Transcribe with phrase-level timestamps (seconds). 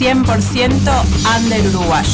[0.00, 1.04] programa 100%
[1.36, 2.08] under uruguayo.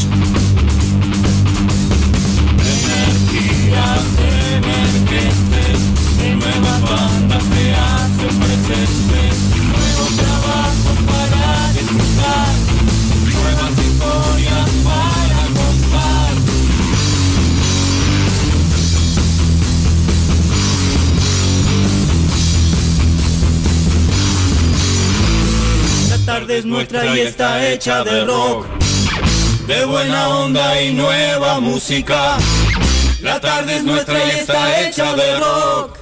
[2.59, 4.07] Energías
[4.57, 5.79] emergentes,
[6.35, 9.46] nuevas bandas se hacen presentes,
[26.27, 28.67] tarde es nuestra y está hecha de rock.
[29.69, 32.37] De buena onda y nueva música.
[33.23, 35.96] La tarde es nuestra y está hecha de rock.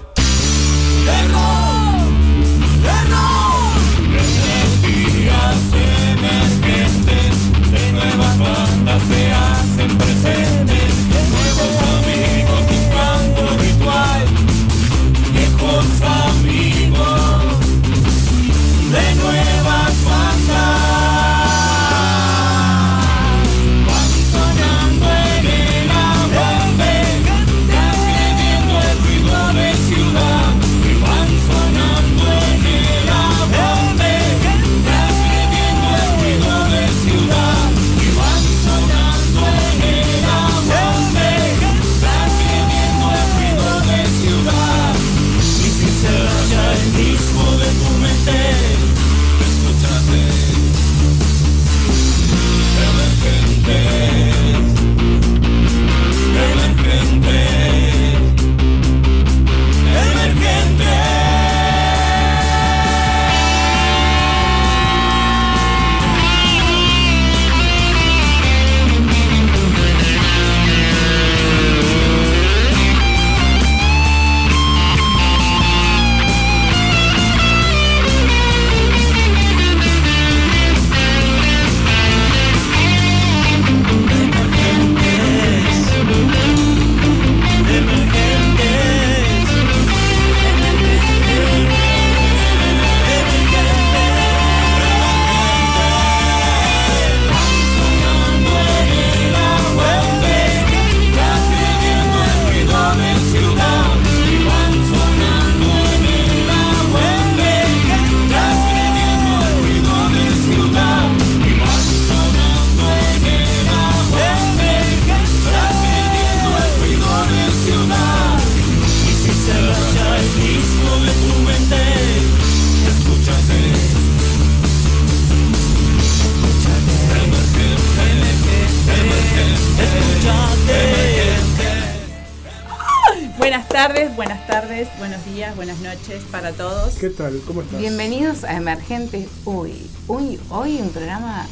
[133.74, 136.94] Tardes, buenas tardes, buenos días, buenas noches para todos.
[136.94, 137.40] ¿Qué tal?
[137.44, 137.80] ¿Cómo estás?
[137.80, 139.26] Bienvenidos a Emergentes.
[139.44, 139.72] Uy,
[140.06, 141.44] uy, hoy un programa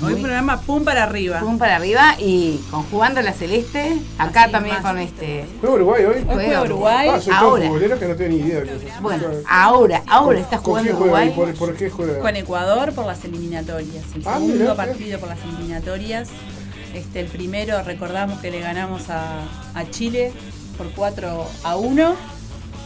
[0.00, 1.40] Hoy muy programa Pum para arriba.
[1.40, 3.98] pum para arriba y conjugando la celeste.
[4.18, 5.46] Acá Así, también con este.
[5.60, 6.14] ¿Juega Uruguay hoy?
[6.18, 7.08] Hoy juega Juega Uruguay.
[7.10, 7.66] Ah, soy todo ahora.
[7.66, 8.62] futbolero que no tengo ni idea.
[9.00, 11.32] Bueno, Con- ahora, ahora está ¿Con jugando y Uruguay.
[11.34, 12.20] ¿Por, por qué juega?
[12.20, 14.04] con Ecuador por las eliminatorias.
[14.14, 16.28] El Ah, segundo mirá, partido por las eliminatorias.
[16.94, 19.42] Este, el primero, recordamos que le ganamos a,
[19.74, 20.32] a Chile
[20.76, 22.16] por 4 a 1.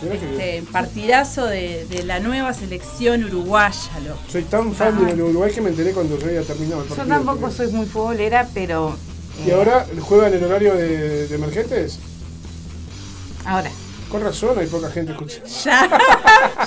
[0.03, 0.41] Mirá que bien.
[0.41, 3.91] Este, partidazo de, de la nueva selección uruguaya.
[4.06, 4.21] loco.
[4.31, 7.17] Soy tan fan del Uruguay que me enteré cuando ya había terminado el Yo partido.
[7.17, 8.97] tampoco soy muy futbolera, pero.
[9.47, 11.99] ¿Y eh, ahora juegan en horario de, de emergentes?
[13.45, 13.71] Ahora.
[14.10, 15.48] Con razón, hay poca gente escuchando.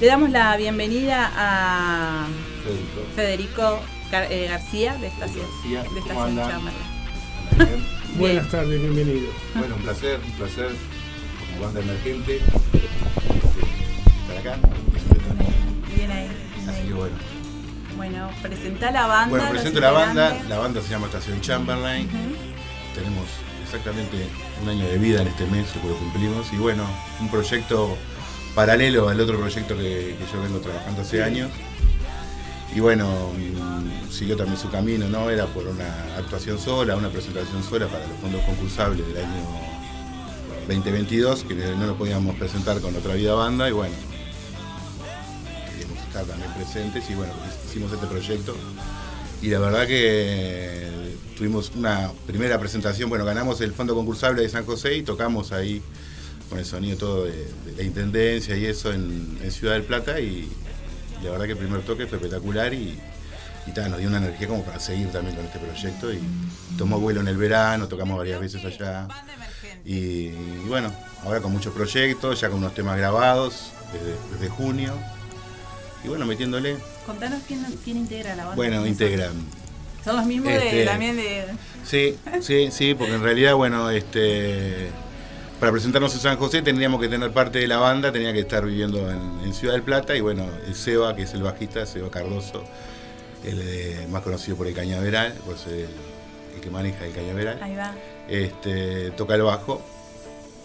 [0.00, 2.26] Le damos la bienvenida a
[2.66, 3.00] Federico.
[3.14, 3.80] Federico
[4.10, 5.84] Gar- eh, García de Estación, García.
[6.08, 6.74] Chamberlain.
[7.56, 7.86] Bien.
[8.18, 9.28] Buenas tardes, bienvenido.
[9.54, 10.70] Bueno, un placer, un placer
[11.54, 12.54] como banda emergente estar
[14.38, 14.58] acá.
[15.94, 16.28] Bien ahí.
[16.56, 16.86] bien Así ahí.
[16.88, 17.16] que bueno.
[17.96, 19.30] Bueno, presenta la banda.
[19.36, 20.36] Bueno, presento la banda.
[20.48, 22.08] La banda se llama Estación Chamberlain.
[22.94, 23.26] Tenemos
[23.64, 24.26] exactamente
[24.62, 26.52] un año de vida en este mes, que lo cumplimos.
[26.52, 26.84] Y bueno,
[27.20, 27.96] un proyecto
[28.54, 31.50] paralelo al otro proyecto que, que yo vengo trabajando hace años.
[32.74, 35.30] Y bueno, mm, siguió también su camino, ¿no?
[35.30, 39.66] Era por una actuación sola, una presentación sola para los fondos concursables del año
[40.68, 43.68] 2022, que no lo podíamos presentar con otra vida banda.
[43.68, 43.94] Y bueno,
[45.70, 47.32] queríamos estar también presentes y bueno,
[47.68, 48.54] hicimos este proyecto.
[49.42, 50.88] Y la verdad que
[51.36, 55.82] tuvimos una primera presentación, bueno, ganamos el fondo concursable de San José y tocamos ahí
[56.48, 57.46] con el sonido todo de,
[57.76, 60.48] la intendencia y eso en, en Ciudad del Plata y
[61.26, 62.98] la verdad que el primer toque fue espectacular y,
[63.66, 66.20] nos dio una energía como para seguir también con este proyecto y
[66.78, 69.08] tomó vuelo en el verano, tocamos varias veces allá.
[69.84, 70.92] Y, y bueno,
[71.24, 74.94] ahora con muchos proyectos, ya con unos temas grabados desde, desde junio.
[76.04, 78.56] Y bueno, metiéndole, Contanos quién, quién integra la banda.
[78.56, 79.32] bueno, integran.
[80.04, 81.46] Son los mismos de, Este- también de.
[81.84, 84.90] Sí, sí, sí, porque en realidad, bueno, este
[85.58, 88.64] para presentarnos en San José tendríamos que tener parte de la banda, tenía que estar
[88.64, 92.10] viviendo en, en Ciudad del Plata y bueno, el Seba, que es el bajista, Seba
[92.10, 92.62] Cardoso,
[93.44, 95.88] el más conocido por el cañaveral, por ser el,
[96.56, 97.94] el que maneja el cañaveral, Ahí va.
[98.28, 99.82] este, toca el bajo.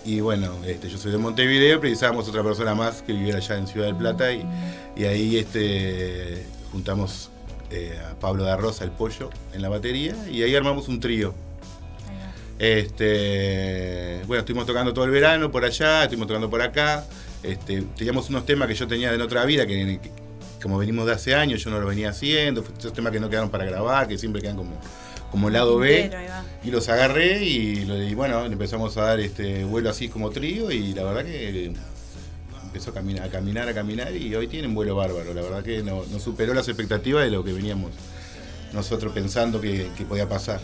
[0.04, 3.68] Y bueno, este, yo soy de Montevideo, precisábamos otra persona más que viviera allá en
[3.68, 4.44] Ciudad del Plata y,
[4.96, 7.30] y ahí este, juntamos
[7.70, 11.36] eh, a Pablo de Rosa, el pollo, en la batería y ahí armamos un trío.
[12.62, 17.06] Este, bueno, estuvimos tocando todo el verano por allá, estuvimos tocando por acá.
[17.42, 20.12] Este, teníamos unos temas que yo tenía de otra vida, que, que
[20.62, 22.64] como venimos de hace años, yo no los venía haciendo.
[22.78, 24.80] Esos temas que no quedaron para grabar, que siempre quedan como,
[25.32, 26.04] como lado B.
[26.64, 27.80] Y los agarré y,
[28.10, 31.74] y bueno, empezamos a dar este vuelo así como trío y la verdad que
[32.64, 35.34] empezó a caminar, a caminar, a caminar y hoy tienen vuelo bárbaro.
[35.34, 37.92] La verdad que no- nos superó las expectativas de lo que veníamos
[38.72, 40.62] nosotros pensando que, que podía pasar.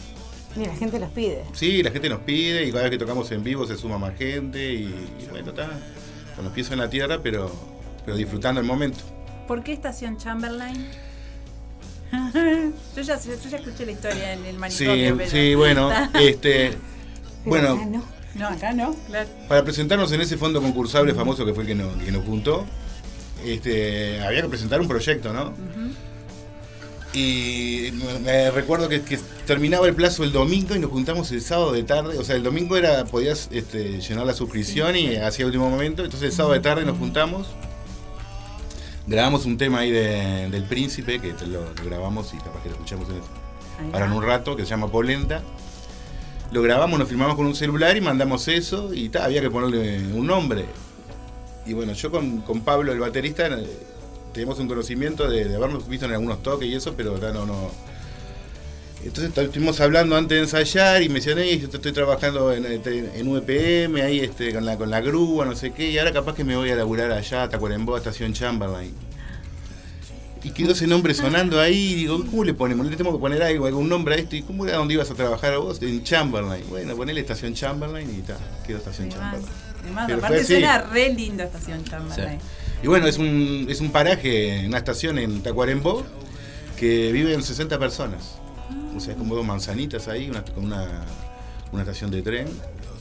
[0.60, 1.44] Y la gente los pide.
[1.54, 4.18] Sí, la gente nos pide y cada vez que tocamos en vivo se suma más
[4.18, 4.84] gente y,
[5.20, 5.70] y bueno, está
[6.36, 7.52] con los pies en la tierra, pero,
[8.06, 9.00] pero disfrutando el momento.
[9.48, 10.88] ¿Por qué Estación Chamberlain?
[12.96, 15.18] yo, ya, yo ya escuché la historia en el Sí, manicomio.
[15.18, 16.72] pero- sí, bueno, este,
[17.50, 18.18] Pero acá bueno, no.
[18.36, 19.28] No, acá no, claro.
[19.48, 22.66] para presentarnos en ese fondo concursable famoso que fue el que nos, que nos juntó,
[23.44, 25.54] este, había que presentar un proyecto, ¿no?
[27.14, 27.92] Y
[28.24, 31.84] me- recuerdo que, que terminaba el plazo el domingo y nos juntamos el sábado de
[31.84, 32.18] tarde.
[32.18, 36.04] O sea, el domingo era podías este, llenar la suscripción y hacía último momento.
[36.04, 37.48] Entonces el sábado de tarde nos juntamos.
[39.08, 42.76] Grabamos un tema ahí de- del príncipe, que lo, lo grabamos y capaz que lo
[42.76, 45.42] escuchamos en el- ahora en un rato, que se llama Polenta.
[46.52, 50.00] Lo grabamos, nos filmamos con un celular y mandamos eso y ta, había que ponerle
[50.14, 50.66] un nombre.
[51.66, 53.50] Y bueno, yo con, con Pablo, el baterista,
[54.34, 57.46] teníamos un conocimiento de, de habernos visto en algunos toques y eso, pero ta, no,
[57.46, 57.72] no.
[59.04, 64.02] Entonces estuvimos hablando antes de ensayar y mencioné, yo estoy trabajando en, este, en UPM,
[64.02, 66.56] ahí este, con, la, con la grúa, no sé qué, y ahora capaz que me
[66.56, 68.94] voy a laburar allá, a Tacuarembó, Estación Chamberlain.
[70.44, 72.86] Y quedó ese nombre sonando ahí, y digo, ¿cómo le ponemos?
[72.86, 74.36] Le tenemos que poner algo, algún nombre a esto.
[74.36, 75.82] ¿Y cómo era donde ibas a trabajar vos?
[75.82, 76.64] En Chamberlain.
[76.70, 79.46] Bueno, ponele Estación Chamberlain y está, quedó Estación Chamberlain.
[79.84, 82.40] además, Pero aparte fue suena re lindo Estación Chamberlain.
[82.84, 86.04] Y bueno, es un, es un paraje, una estación en Tacuarembó,
[86.78, 88.36] que viven 60 personas.
[88.96, 91.02] O sea, es como dos manzanitas ahí, una, con una,
[91.72, 92.48] una estación de tren.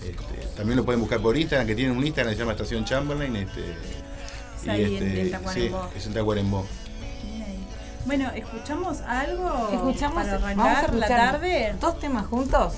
[0.02, 2.84] Este, también lo pueden buscar por Instagram, que tienen un Instagram que se llama Estación
[2.84, 3.36] Chamberlain.
[3.36, 3.60] Este,
[4.62, 5.88] Es ahí en- en Tacuarembó.
[5.92, 6.66] Sí, es en Tacuarembó.
[8.06, 11.74] Bueno, ¿escuchamos algo Escuchamos, para vamos a arrancar la escuchar tarde?
[11.80, 12.74] dos temas juntos.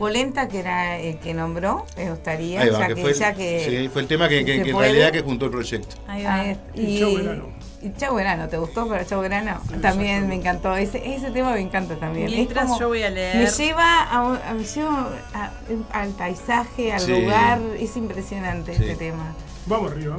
[0.00, 3.36] Polenta, que era el que nombró, me gustaría, Ahí va, ya que que, fue, el-
[3.36, 5.96] que sí, fue el tema que, que- que en realidad que juntó el proyecto.
[6.08, 6.34] Ahí va.
[6.36, 7.44] Ahí es- Y Chau Verano.
[7.82, 8.88] Y Chau Verano, ¿te gustó?
[8.88, 10.74] Pero Chau Verano también me encantó.
[10.74, 12.28] Ese, ese tema me encanta también.
[12.28, 13.36] Es Mientras como- yo voy a leer.
[13.36, 15.50] Me lleva, a, me lleva a-
[15.92, 17.12] al paisaje, al Sí.
[17.20, 17.60] lugar.
[17.78, 18.84] Es impresionante Sí.
[18.84, 19.34] ese tema.
[19.66, 20.16] Vamos arriba.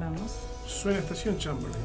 [0.00, 0.32] Vamos.
[0.66, 1.84] Suena Estación Chamberlain.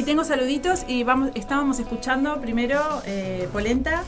[0.00, 4.02] Sí, tengo saluditos y vamos, estábamos escuchando primero eh, Polenta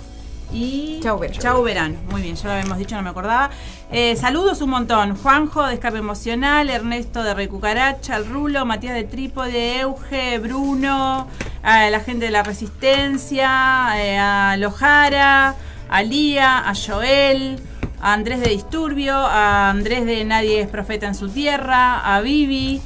[0.51, 1.01] y.
[1.03, 1.39] Chau Verán.
[1.39, 1.99] Chau Verán.
[2.11, 3.51] Muy bien, ya lo habíamos dicho, no me acordaba.
[3.91, 5.15] Eh, saludos un montón.
[5.15, 11.29] Juanjo de Escape Emocional, Ernesto de Recucaracha, el Rulo, Matías de Trípode, Euge, Bruno,
[11.63, 15.57] a la gente de la Resistencia, eh, a Lojara,
[15.91, 17.61] a Lía, a Joel,
[18.01, 22.81] a Andrés de Disturbio, a Andrés de Nadie es Profeta en su Tierra, a Vivi,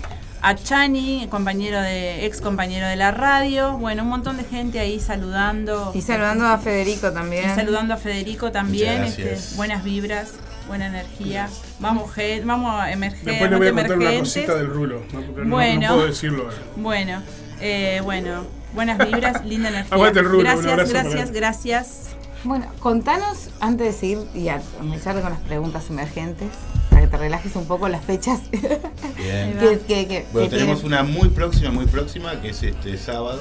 [0.46, 3.72] a Chani, compañero de, ex compañero de la radio.
[3.78, 5.90] Bueno, un montón de gente ahí saludando.
[5.92, 7.50] Y saludando a Federico también.
[7.50, 10.34] Y saludando a Federico también, este, buenas vibras,
[10.68, 11.48] buena energía.
[11.80, 12.12] Vamos,
[12.44, 14.34] vamos a emerger, Después le voy a contar una emergentes.
[14.34, 15.02] cosita del rulo.
[15.12, 15.88] No, porque no- Bueno.
[15.88, 16.44] no puedo decirlo.
[16.44, 16.56] ahora.
[16.76, 17.22] Bueno,
[17.60, 19.94] eh, bueno, buenas vibras, linda energía.
[19.96, 22.00] Aguante el Rulo, gracias, gracias, gracias.
[22.44, 26.50] Bueno, contanos, antes de seguir y a comenzar con las preguntas emergentes,
[26.88, 28.42] para que te relajes un poco las fechas.
[29.26, 29.58] Bien.
[29.58, 31.00] que, que- que- Bueno, que tenemos tienen.
[31.00, 33.40] una muy próxima, muy próxima, que es este sábado,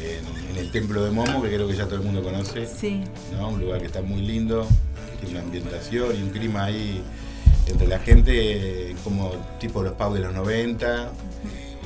[0.00, 2.66] en, en el Templo de Momo, que creo que ya todo el mundo conoce.
[2.66, 3.04] Sí,
[3.36, 3.48] ¿no?
[3.50, 4.66] Un lugar que está muy lindo,
[5.20, 7.02] tiene una ambientación y un clima ahí
[7.66, 11.12] entre la gente como tipo los pubs de los 90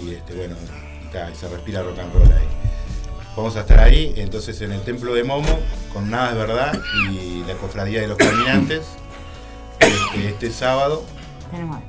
[0.02, 0.56] y este bueno,
[1.38, 2.46] se respira rock and roll ahí.
[3.36, 5.58] Vamos a estar ahí, entonces en el templo de Momo,
[5.92, 6.80] con Nada es Verdad
[7.12, 8.82] y la cofradía de los caminantes,
[9.80, 11.04] este, este sábado
[11.50, 11.80] Tenemos-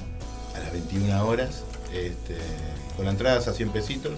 [0.82, 1.64] 21 horas,
[1.94, 2.38] este,
[2.96, 4.14] con la entrada a 100 pesitos,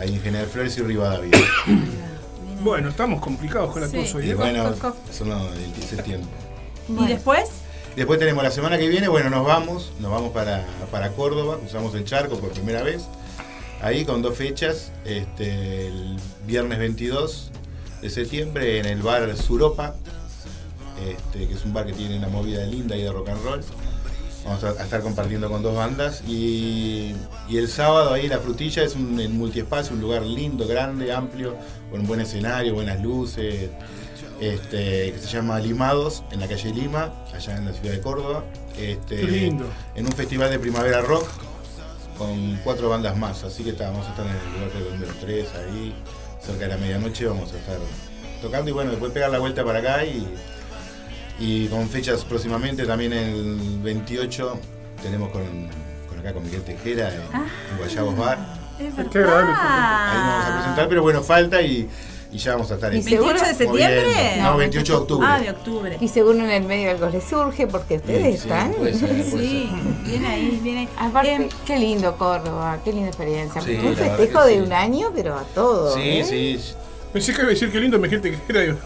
[0.00, 1.30] ahí en General Flores y Rivadavia.
[2.62, 3.96] Bueno, estamos complicados con la Sí.
[3.98, 4.24] cosa.
[4.24, 4.62] Y bueno,
[5.12, 6.26] son los- tiempo.
[6.88, 7.48] ¿Y después?
[7.94, 11.94] Después tenemos la semana que viene, bueno, nos vamos, nos vamos para, para Córdoba, usamos
[11.94, 13.02] el charco por primera vez,
[13.82, 17.52] ahí con dos fechas, este, el viernes 22
[18.00, 19.94] de septiembre en el bar Suropa,
[21.06, 23.60] este, que es un bar que tiene una movida linda y de rock and roll.
[24.46, 27.12] Vamos a, a estar compartiendo con dos bandas y,
[27.48, 31.56] y el sábado ahí la frutilla es un, multiespacio, un lugar lindo, grande, amplio,
[31.90, 33.70] con un buen escenario, buenas luces,
[34.40, 38.44] este, que se llama Limados, en la calle Lima, allá en la ciudad de Córdoba.
[38.78, 39.66] Este, Qué lindo.
[39.96, 41.26] En un festival de primavera rock
[42.16, 45.12] con cuatro bandas más, así que está, vamos a estar en el lugar del número
[45.20, 45.94] 3 ahí,
[46.40, 47.78] cerca de la medianoche vamos a estar
[48.40, 50.26] tocando y bueno, después pegar la vuelta para acá y,
[51.38, 54.58] y con fechas próximamente, también el 28
[55.02, 55.42] tenemos con,
[56.08, 58.38] con acá con Miguel Tejera en, en Guayabos Bar.
[58.78, 61.88] Es Qué agradable, Ahí nos vamos a presentar, pero bueno, falta y,
[62.30, 63.34] y ya vamos a estar ¿Y en seguro?
[63.34, 64.36] ¿28 de septiembre?
[64.42, 65.26] No, 28 de octubre.
[65.30, 65.96] Ah, de octubre.
[66.00, 68.72] Y seguro en el medio algo les surge porque ustedes Sí, sí, están.
[68.72, 69.70] puede ser, puede Sí,
[70.04, 70.88] viene ahí, viene ahí.
[70.98, 73.62] Aparte, Em, qué lindo Córdoba, qué linda experiencia.
[73.62, 74.60] Sí, un verdad festejo de sí.
[74.60, 75.94] un año, pero a todo.
[75.94, 76.24] Sí, ¿eh?
[76.24, 76.60] sí.
[77.16, 78.76] Pensé que iba a decir que lindo me gente que era.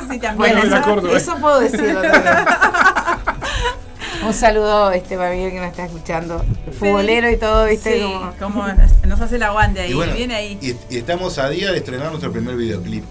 [0.10, 0.36] sí, también.
[0.38, 1.14] Bueno, eso, Córdoba.
[1.18, 2.00] eso puedo decirlo.
[4.26, 6.42] Un saludo este Miguel que nos está escuchando.
[6.78, 7.98] Futbolero y todo, ¿viste?
[7.98, 8.66] Sí, Como- como
[9.06, 10.58] nos hace el aguante ahí, Y bueno, viene ahí.
[10.62, 13.04] y- y estamos a día de estrenar nuestro primer videoclip.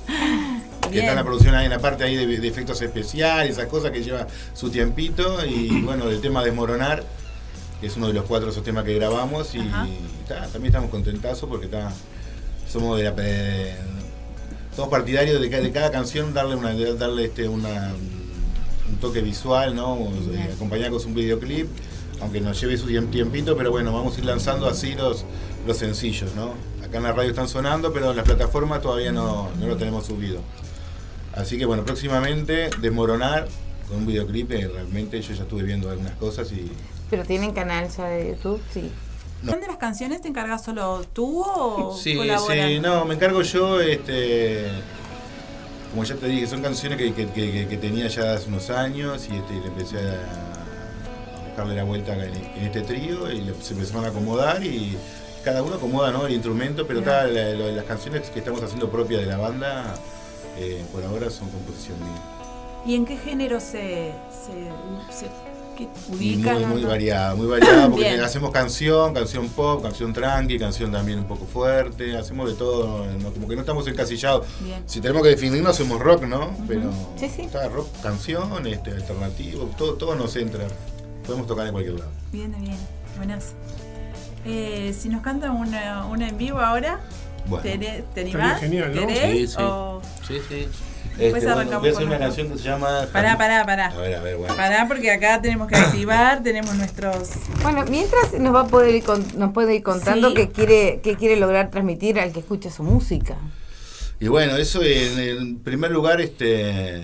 [0.91, 3.67] Que está en la producción ahí en la parte ahí de, de efectos especiales, esas
[3.67, 5.45] cosas que lleva su tiempito.
[5.45, 7.03] Y bueno, del tema Desmoronar,
[7.81, 9.53] que es uno de los cuatro esos temas que grabamos.
[9.53, 9.59] Y
[10.27, 11.91] ta, también estamos contentazos porque ta,
[12.67, 13.75] somos de la eh,
[14.79, 17.91] somos partidarios de, ca- de cada canción darle una darle este una
[18.89, 19.97] un toque visual, ¿no?
[20.33, 21.67] Eh, acompañar con un videoclip,
[22.21, 25.25] aunque nos lleve su tiemp- tiempito, pero bueno, vamos a ir lanzando así los,
[25.67, 26.53] los sencillos, ¿no?
[26.83, 30.05] Acá en la radio están sonando, pero en las plataformas todavía no, no lo tenemos
[30.05, 30.39] subido.
[31.33, 33.47] Así que bueno, próximamente Desmoronar
[33.89, 36.71] con un videoclip, eh, realmente yo ya estuve viendo algunas cosas y
[37.09, 38.89] Pero tienen canal ya de YouTube, sí.
[39.43, 39.51] No.
[39.53, 42.67] ¿Son de las canciones te encargas solo tú o Sí, colaboran?
[42.67, 44.65] sí, no, me encargo yo, este,
[45.91, 49.27] como ya te dije, son canciones que, que- que- que tenía ya hace unos años
[49.31, 53.73] y este, le empecé a, buscarle la vuelta en, en este trío y le- se
[53.73, 54.97] empezaron a acomodar y
[55.43, 56.25] cada uno acomoda ¿no?
[56.27, 59.95] el instrumento, pero la- la- las canciones que estamos haciendo propias de la banda
[60.57, 62.21] eh, por ahora son composición mía.
[62.85, 64.69] ¿Y en qué género se, se,
[65.17, 65.27] se
[65.85, 65.89] qué
[66.23, 66.55] Y ubican?
[66.61, 66.87] muy, muy no?
[66.89, 68.21] variada, muy variada, porque Bien.
[68.21, 73.31] hacemos canción, canción pop, canción tranqui, canción también un poco fuerte, hacemos de todo, ¿no?
[73.33, 74.45] como que no estamos encasillados.
[74.61, 74.83] Bien.
[74.85, 76.55] Si tenemos que definirnos, hacemos rock, ¿no?
[76.67, 77.41] Pero Sí, sí.
[77.43, 80.65] está rock, canción, este, alternativo, todo, todo nos entra.
[81.25, 82.11] Podemos tocar en cualquier lado.
[82.31, 82.77] Bien, bien.
[83.17, 83.53] Buenas.
[84.45, 86.99] Eh, si nos cantan una, una en vivo ahora,
[87.45, 87.63] Bueno.
[87.63, 88.59] ¿te, te Estaría animás?
[88.61, 89.01] genial, ¿no?
[89.07, 89.31] ¿Querés?
[89.31, 89.55] Sí, sí.
[89.61, 90.67] O- Sí, sí.
[91.19, 93.07] Después Este, bueno, arrancamos voy a hacer una canción que se llama.
[93.11, 93.87] Pará, pará, pará.
[93.87, 94.55] A ver, a ver, bueno.
[94.55, 97.29] Pará, porque acá tenemos que activar, tenemos nuestros...
[97.61, 100.35] Bueno, mientras nos va a poder ir con- nos puede ir contando Sí.
[100.35, 103.35] qué quiere qué quiere lograr transmitir al que escucha su música.
[104.21, 107.01] Y bueno, eso en el primer lugar, este.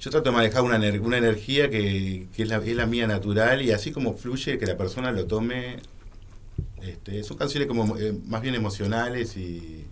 [0.00, 3.06] Yo trato de manejar una, ener- una energía que, que es, la, es la mía
[3.06, 5.76] natural y así como fluye, que la persona lo tome.
[6.82, 9.86] Este, son canciones como eh, más bien emocionales y,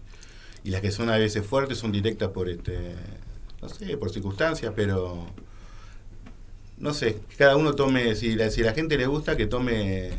[0.64, 2.94] y las que son a veces fuertes son directas por este
[3.62, 5.27] no sé, por circunstancias, pero
[6.79, 10.11] no sé, cada uno tome, si la, si la gente le gusta, que tome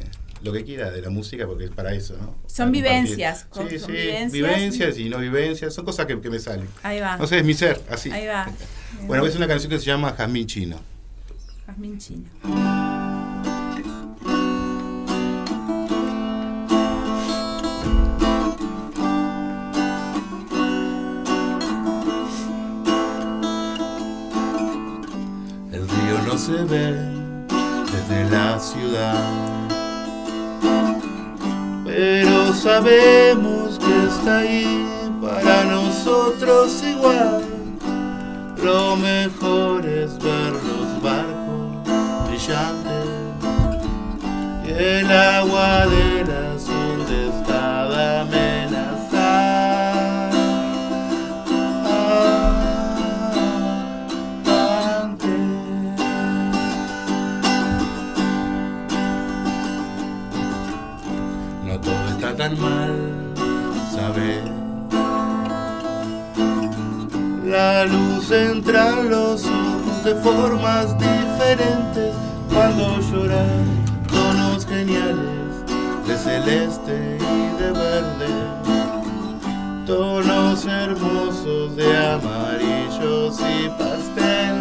[0.43, 2.35] lo que quiera de la música, porque es para eso, ¿no?
[2.47, 4.31] Son vivencias, son Sí, sí, vivencias.
[4.31, 6.67] vivencias y no vivencias, son cosas que, que me salen.
[6.83, 7.17] Ahí va.
[7.17, 8.11] No sé, es mi ser, así.
[8.11, 8.47] Ahí va.
[9.07, 10.79] Bueno, es una canción que se llama Jazmín Chino.
[11.65, 12.25] Jazmín chino.
[26.67, 29.23] Desde la ciudad,
[31.83, 34.85] pero sabemos que está ahí
[35.21, 37.43] para nosotros igual.
[38.63, 43.07] Lo mejor es ver los barcos brillantes
[44.65, 46.50] y el agua del azul
[68.31, 72.15] La luz entra en los ojos de formas diferentes
[72.49, 73.65] cuando lloran
[74.07, 75.65] tonos geniales
[76.07, 78.27] de celeste y de verde,
[79.85, 84.60] tonos hermosos de amarillos y pastel.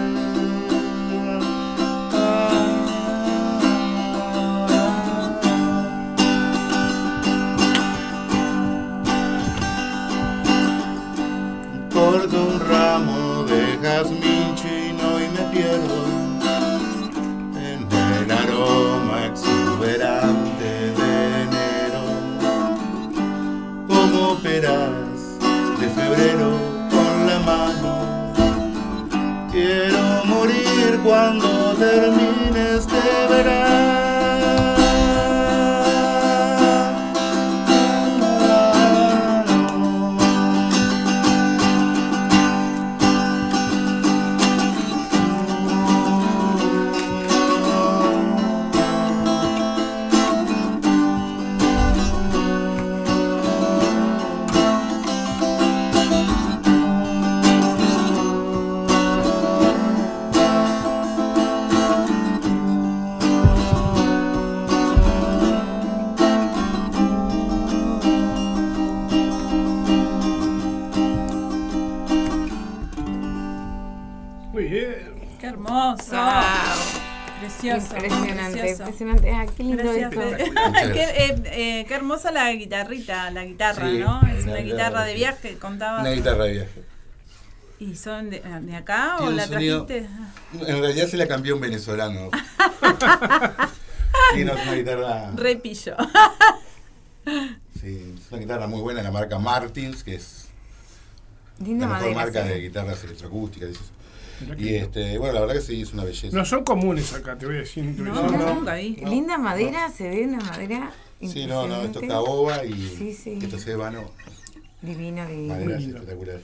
[31.03, 32.20] 光落的。
[77.61, 77.95] Precioso.
[77.97, 78.83] Impresionante, precioso.
[78.83, 79.31] impresionante.
[79.31, 80.21] Ah, qué lindo esto.
[80.93, 84.21] Qué, eh, eh, qué hermosa la guitarrita, la guitarra, Sí, ¿no?
[84.27, 86.01] Es una una guitarra de viaje, contaba.
[86.01, 86.83] Una guitarra de viaje.
[87.79, 90.11] ¿Y son de, de acá o la sonido- trajiste?
[90.67, 92.31] En realidad se la cambió un venezolano.
[94.35, 95.31] sí, no, es una guitarra.
[95.35, 95.97] Re pillo.
[97.81, 100.47] Sí, es una guitarra muy buena, la marca Martins, que es
[101.65, 102.25] Linda la mejor madera.
[102.25, 102.49] marca sí.
[102.51, 103.71] de guitarras electroacústicas.
[104.59, 106.37] Y este, bueno, la verdad que sí, es una belleza.
[106.37, 107.85] No son comunes acá, te voy a decir.
[107.85, 108.97] No, no, nunca vi.
[108.97, 110.93] Linda madera, se ve una madera.
[111.21, 113.39] sí, no, no, esto es caoba y Sí, sí.
[113.43, 114.11] esto es ébano,
[114.83, 115.55] Divino, divino.
[115.55, 115.97] madera lindo.
[115.99, 116.41] espectacular.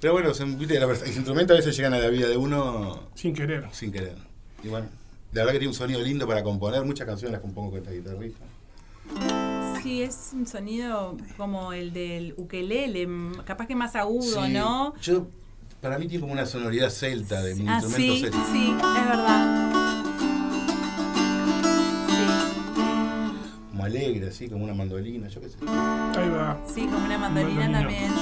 [0.00, 2.36] Pero bueno, son, viste, la verdad, los instrumentos a veces llegan a la vida de
[2.36, 3.68] uno Sin querer.
[3.72, 4.16] sin querer.
[4.64, 4.86] Y bueno,
[5.32, 7.92] la verdad que tiene un sonido lindo para componer, muchas canciones las compongo con esta
[7.92, 8.40] guitarrita.
[9.82, 13.08] Sí, es un sonido como el del ukelele,
[13.44, 14.94] capaz que más agudo, Sí, ¿no?
[15.00, 15.26] Yo,
[15.82, 18.38] para mí tiene como una sonoridad celta, de un Ah, instrumento sí, celta.
[18.52, 19.72] sí, es verdad.
[22.08, 22.26] Sí,
[23.70, 25.56] Como alegre, así, como una mandolina, yo qué sé.
[25.66, 26.56] Ahí va.
[26.72, 27.80] sí, como una mandolina Mandolina.
[27.80, 28.12] también.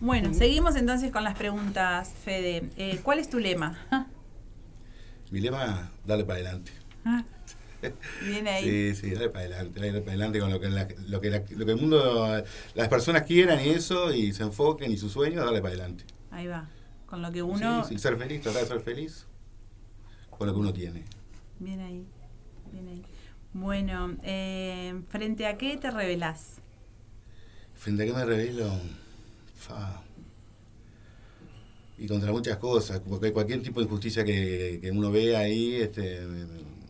[0.00, 2.68] Bueno, seguimos entonces con las preguntas, Fede.
[2.76, 3.78] Eh, ¿Cuál es tu lema?
[5.30, 6.72] Mi lema, dale para adelante.
[8.26, 8.94] Viene ahí.
[8.94, 11.44] Sí, sí, dale para adelante, dale para adelante con lo que, la- lo, que la-
[11.50, 12.42] lo que el mundo,
[12.74, 16.04] las personas quieran y eso, y se enfoquen y sus sueños, dale para adelante.
[16.30, 16.68] Ahí va.
[17.06, 17.84] Con lo que uno.
[17.84, 19.26] Sí, sí, ser feliz, tratar de ser feliz
[20.30, 21.04] con lo que uno tiene.
[21.60, 22.04] Bien ahí.
[22.72, 23.02] Bien ahí.
[23.52, 26.56] Bueno, eh, ¿frente a qué te revelás?
[27.74, 28.68] Frente a qué me revelo,
[29.54, 30.02] fa.
[31.96, 36.20] Y contra muchas cosas, porque cualquier tipo de injusticia que, que uno vea ahí este,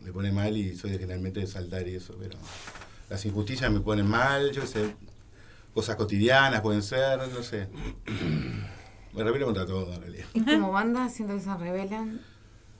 [0.05, 2.37] me, pone mal y soy generalmente de saltar y eso, pero
[3.09, 4.95] las injusticias me ponen mal, yo sé,
[5.73, 7.67] cosas cotidianas pueden ser, no sé.
[9.13, 10.25] Me revelo contra todo, en realidad.
[10.33, 12.19] Y como banda, siento que se revelan.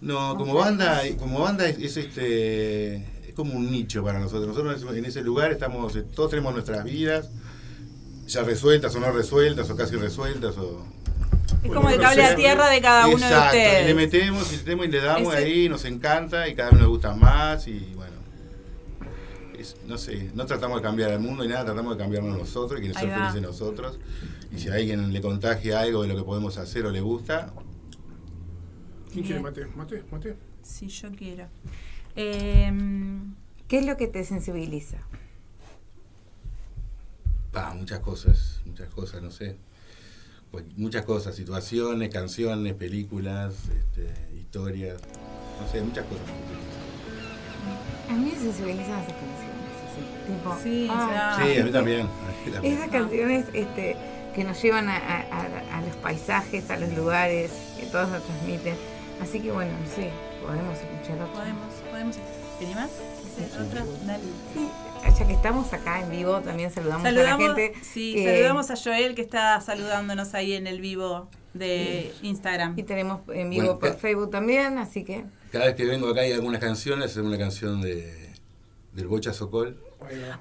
[0.02, 4.48] No, como banda, como banda es, es este es como un nicho para nosotros.
[4.48, 7.30] Nosotros en ese lugar estamos, eh, todos tenemos nuestras vidas,
[8.28, 10.86] ya resueltas o no resueltas, o casi resueltas, o
[11.66, 13.96] Es como el cable a tierra de cada uno de y le ustedes.
[13.96, 16.90] metemos, y le metemos y le damos Ese- ahí, nos encanta y cada vez nos
[16.90, 18.14] gusta más y bueno.
[19.58, 22.80] es- no sé, no tratamos de cambiar al mundo y nada, tratamos de cambiarnos nosotros
[22.80, 23.32] y que nos Ahí ser va.
[23.32, 24.00] felices nosotros.
[24.56, 27.52] Y si a alguien le contagia algo de lo que podemos hacer o le gusta,
[29.12, 29.66] ¿Quién quiere mate?
[29.76, 30.04] ¿Mate?
[30.12, 30.36] ¿Mate?
[30.62, 31.48] Si yo quiero.
[32.18, 33.34] Em,
[33.68, 34.98] ¿Qué es lo que te sensibiliza?
[37.52, 39.56] pa, muchas cosas, muchas cosas, no sé.
[40.56, 44.08] Pues muchas cosas, situaciones, canciones, películas, este,
[44.40, 45.02] historias,
[45.60, 46.24] no sé, muchas cosas.
[48.10, 49.76] A mí me sensibilizan esas canciones.
[49.92, 51.54] Así, tipo, Sí, ah, se.
[51.56, 52.02] Sí, a mí también.
[52.04, 52.74] a mí también.
[52.78, 53.98] Esas canciones este,
[54.34, 58.24] que nos llevan a, a- a- a los paisajes, a los lugares, que todos nos
[58.24, 58.78] transmiten.
[59.22, 60.10] Así que bueno, no sé,
[60.42, 61.34] podemos escuchar otra.
[61.34, 62.16] podemos, podemos.
[62.60, 62.92] ¿Tiene más?
[62.92, 63.84] Sí, otra.
[64.06, 64.24] Dale.
[64.54, 64.70] Sí,
[65.14, 67.74] ya que estamos acá en vivo, también saludamos, a la gente.
[67.82, 72.78] sí, que- saludamos a Joel que está saludándonos ahí en el vivo de Instagram.
[72.78, 76.22] Y tenemos en vivo Bueno, por Facebook también, así que Cada vez que vengo acá
[76.22, 78.30] hay algunas canciones, es una canción de,
[78.94, 79.78] del Bocha Sokol.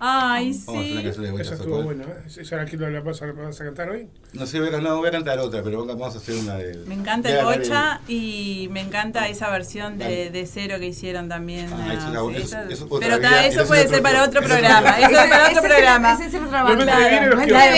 [0.00, 1.04] Ay, Vamos a hacer una sí.
[1.04, 2.04] canción de Bocha Esa estuvo buena.
[2.04, 2.40] ¿eh?
[2.40, 4.08] ¿Esa la que la vas a, la vas a cantar hoy?
[4.32, 6.76] No sé, no, voy a cantar otra, pero vamos a hacer una de.
[6.86, 11.68] Me encanta el bocha y me encanta esa versión de, de cero que hicieron también.
[11.72, 12.30] Ah, ah,
[12.70, 14.98] sí, pero eso puede ser para otro programa.
[14.98, 16.12] Eso es para otro programa.
[16.14, 16.84] Ese es el otro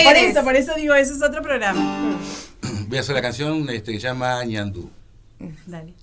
[0.04, 2.18] por eso, por eso digo, eso es otro programa.
[2.88, 4.90] Voy a hacer la canción este, que se llama Ñandú.
[5.66, 5.94] Dale.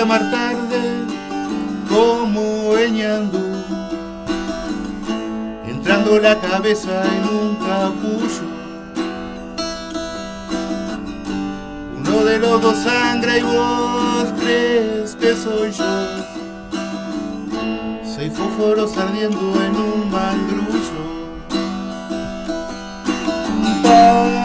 [0.00, 0.80] Aprendí a amar tarde
[1.88, 3.38] como Ñandú,
[5.66, 8.46] entrando la cabeza en un capullo.
[11.98, 16.06] Uno de los dos sangra y vos crees que soy yo.
[18.04, 21.10] Seis fósforos ardiendo en un mangrullo.
[23.82, 24.39] Pasaremos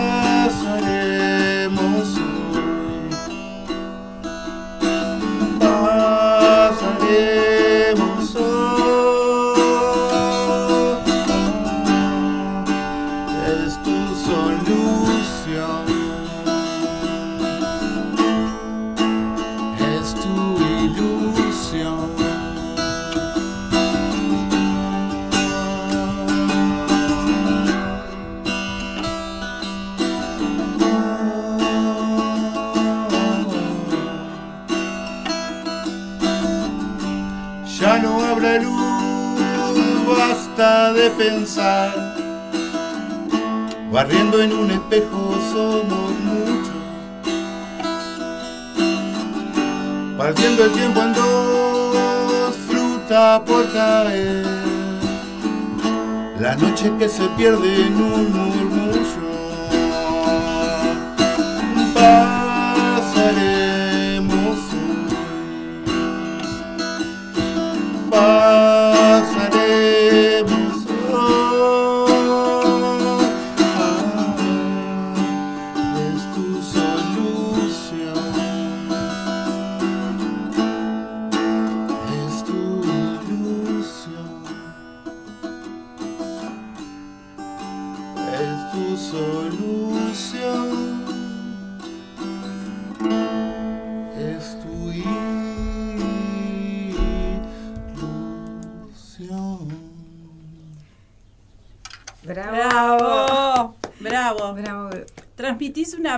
[41.17, 41.93] pensar.
[43.91, 46.75] Barriendo en un espejo somos muchos.
[50.17, 54.45] Partiendo el tiempo en dos, fruta por caer.
[56.39, 58.74] La noche que se pierde en un murmullo.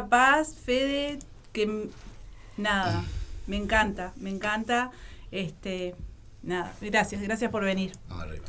[0.06, 1.18] Paz, Fede,
[1.52, 1.90] que
[2.58, 3.04] nada,
[3.48, 4.92] me encanta, me encanta.
[5.32, 5.96] Este,
[6.44, 7.92] nada, gracias, gracias por venir.
[8.10, 8.46] Arriba.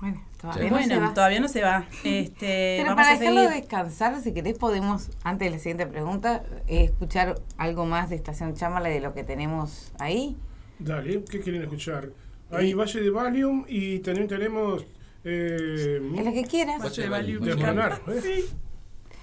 [0.00, 1.14] Bueno, todavía no se bueno, va.
[1.14, 1.86] todavía no se va.
[2.04, 3.56] Este, Pero vamos para a dejarlo seguir.
[3.62, 8.54] descansar, si querés, podemos, antes de la siguiente pregunta, eh, escuchar algo más de Estación
[8.54, 10.36] Chámala de lo que tenemos ahí.
[10.78, 12.10] Dale, ¿qué quieren escuchar?
[12.50, 14.84] Hay Valle de Valium y también tenemos.
[15.22, 16.80] Eh, Es lo que quieras.
[16.82, 17.44] Valle de Valium.
[17.44, 17.68] de Valium.
[17.68, 18.00] Monar,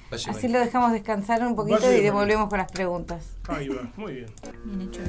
[0.09, 0.59] Vaya, Así vaya.
[0.59, 3.25] lo dejamos descansar un poquito Valle y devolvemos con las preguntas.
[3.47, 4.27] Ahí va, muy bien.
[4.65, 5.01] Bien hecho.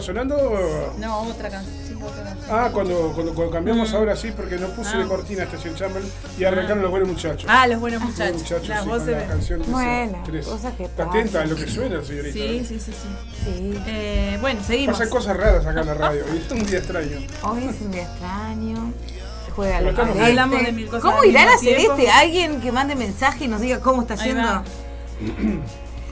[0.00, 0.94] Estaba sonando?
[0.98, 1.74] No, otra canción.
[1.86, 2.46] sí, otra canción.
[2.50, 3.96] Ah, cuando, cuando, cuando cambiamos Mm.
[3.96, 4.98] ahora sí, porque no puse Ah.
[4.98, 6.02] de cortina Estación Chamber
[6.38, 7.44] y arrancaron los buenos muchachos.
[7.48, 8.60] Ah, los buenos Los buenos muchachos.
[8.60, 9.16] muchachos, Las sí, voces.
[9.16, 10.46] la canción Bueno, tres.
[10.46, 12.32] cosas que ¿Está atenta a lo que suena, señorita?
[12.32, 13.44] Sí, sí, sí, sí.
[13.44, 13.82] Sí.
[13.86, 14.98] Eh, bueno, seguimos.
[14.98, 16.24] Pasan cosas raras acá en la radio.
[16.34, 17.18] y es un día extraño.
[17.42, 18.92] Hoy es un día extraño.
[19.56, 19.90] Juega la.
[20.26, 21.58] Hablamos de mil cosas ¿Cómo irá la.
[21.58, 22.08] Celeste?
[22.10, 24.62] Alguien que mande mensaje y nos diga cómo está Ahí yendo.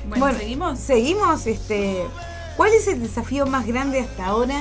[0.08, 0.78] Bueno, ¿seguimos?
[0.78, 2.02] Seguimos, este.
[2.68, 4.60] ¿Cuál es el desafío más grande hasta ahora?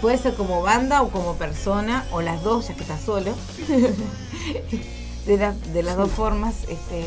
[0.00, 3.32] Puede ser como banda o como persona, o las dos, ya que estás solo.
[5.26, 7.04] de, la- de las dos formas, este.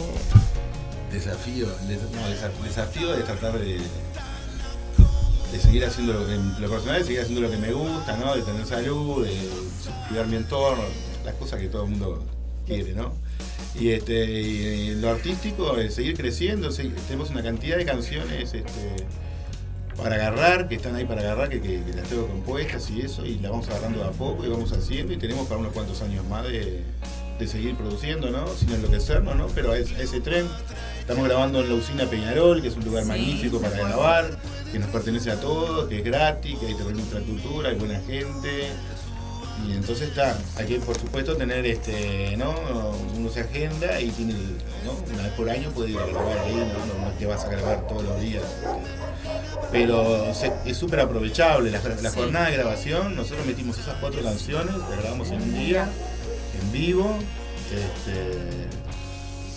[1.11, 3.81] Desafío, des- no, desa- desafío de tratar de,
[5.51, 8.33] de seguir haciendo lo que, lo personal, de seguir haciendo lo que me gusta, ¿no?
[8.37, 9.33] De tener salud, de
[10.07, 10.83] cuidar mi entorno,
[11.25, 12.23] las cosas que todo el mundo
[12.65, 13.11] quiere, ¿no?
[13.77, 18.63] Y, este, lo artístico, de seguir creciendo, tenemos una cantidad de canciones este,
[20.01, 23.25] para agarrar, que están ahí para agarrar, que, que- que las tengo compuestas y eso,
[23.25, 26.01] y las vamos agarrando de a poco y vamos haciendo, y tenemos para unos cuantos
[26.01, 26.83] años más de,
[27.39, 28.47] de seguir produciendo, ¿no?
[28.55, 29.47] Sin enloquecernos, ¿no?
[29.47, 30.45] Pero a ese, a ese tren.
[30.99, 34.37] Estamos grabando en la usina Peñarol, que es un lugar Sí, magnífico para grabar,
[34.71, 38.67] que nos pertenece a todos, que es gratis, que hay terreno infraestructura, hay buena gente.
[39.67, 42.53] Y entonces está, hay que por supuesto tener este, ¿no?
[43.17, 44.33] Uno se agenda y tiene,
[44.91, 45.13] ¿no?
[45.13, 47.09] Una vez por año puede ir a grabar ahí, ¿no?
[47.09, 48.43] Es que vas a grabar todos los días.
[49.71, 52.15] Pero se- es súper aprovechable la, la Sí.
[52.19, 55.87] jornada de grabación, nosotros metimos esas cuatro canciones, las grabamos en un día,
[56.61, 57.15] en vivo,
[57.71, 58.31] este,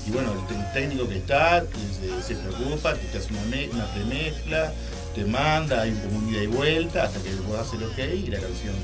[0.06, 4.72] y bueno, el, técnico que está se, se preocupa, te hace una, me- una premezcla,
[5.14, 8.26] te manda, hay como un ida y vuelta hasta que vos haces el ok y
[8.28, 8.74] la canción.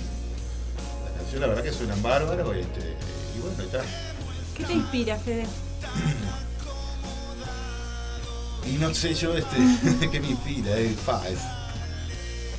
[1.04, 2.80] La canción la verdad que suenan bárbaros este,
[3.36, 3.80] y bueno, ahí está.
[4.56, 5.46] ¿Qué te inspira, Fede?
[8.66, 9.56] Y no sé yo este,
[10.10, 11.40] qué me inspira, es es-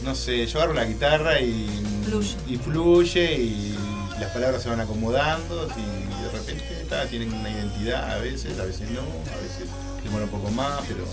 [0.03, 1.67] no sé, yo agarro la guitarra y
[2.05, 2.35] Fluye.
[2.47, 3.77] y fluye y
[4.17, 8.63] las palabras se van acomodando y de repente ta, tienen una identidad a veces, a
[8.63, 9.67] veces no, a veces
[10.03, 11.03] demora un poco más, pero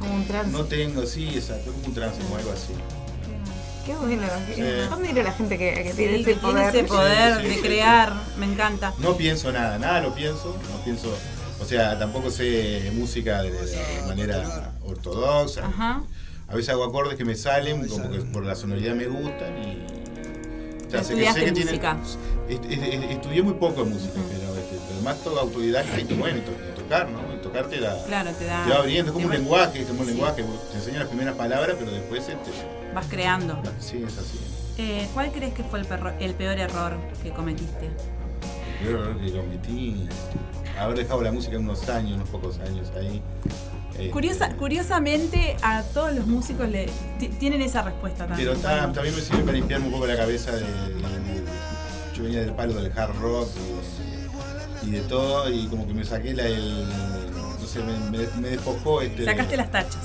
[0.00, 0.50] Como un trance.
[0.50, 2.72] no tengo, sí, exacto, como un trance, como algo así.
[3.86, 4.26] Qué bueno.
[4.54, 4.62] Sí.
[4.90, 6.74] ¿Dónde irá la gente que, que Sí, tiene que ese tiene poder?
[6.76, 8.92] ese poder Sí, sí, de sí, crear, me encanta.
[8.98, 11.16] No pienso nada, nada lo pienso, no pienso,
[11.60, 15.66] o sea, tampoco sé música de, de manera ortodoxa.
[15.66, 16.02] Ajá.
[16.48, 19.86] A veces hago acordes que me salen, como que por la sonoridad me gustan y.
[20.86, 21.96] o sea, sé que- Estudiaste sé que tiene- música.
[22.48, 26.04] est- est- est- estudié muy poco de música, pero, este, pero más todo autodidacta y
[26.14, 27.20] bueno, to- tocar, ¿no?
[27.32, 28.64] Y tocar te da, Claro, te da.
[28.64, 30.12] te va abriendo, es como un lenguaje, es como un Sí.
[30.14, 32.50] lenguaje, te enseña las primeras palabras, pero después este,
[32.92, 33.62] Vas creando.
[33.78, 34.38] sí, es así.
[34.78, 37.88] Eh, ¿Cuál crees que fue el, perro- el peor error que cometiste?
[38.82, 40.08] Yo creo que cometí
[40.84, 43.20] haber dejado la música unos años, unos pocos años ahí.
[43.92, 46.86] Este, Curiosa, curiosamente, a todos los músicos le
[47.18, 48.48] ti- tienen esa respuesta también.
[48.50, 51.44] Pero ta- también me sirve para limpiarme un poco la cabeza de, de-
[52.16, 53.48] yo venía del palo del hard rock
[54.84, 58.26] y, y de todo y como que me saqué la el no sé me, me,
[58.40, 59.98] me despojó este Sacaste las tachas.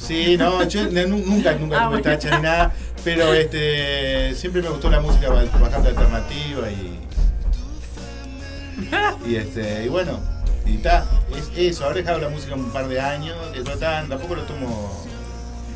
[0.00, 2.02] sí no yo nu- nunca nunca Ah, tuve bueno.
[2.02, 2.72] tacha ni nada
[3.04, 6.98] pero este siempre me gustó la música ba- bastante alternativa y
[9.26, 10.20] y este y bueno
[10.66, 11.06] y está
[11.36, 15.04] es eso habré dejado la música un par de años tratan tampoco lo tomo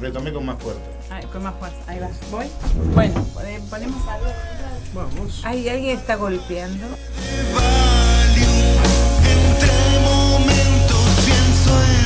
[0.01, 0.81] retomé con más fuerza
[1.11, 1.77] Ay, con más fuerza.
[1.89, 2.13] Ahí vas.
[2.31, 2.47] ¿Voy?
[2.95, 4.27] Bueno, pone- ponemos algo.
[4.95, 5.43] Vamos.
[5.45, 6.87] Ay, alguien está golpeando.
[9.25, 12.02] Entre momentos pienso en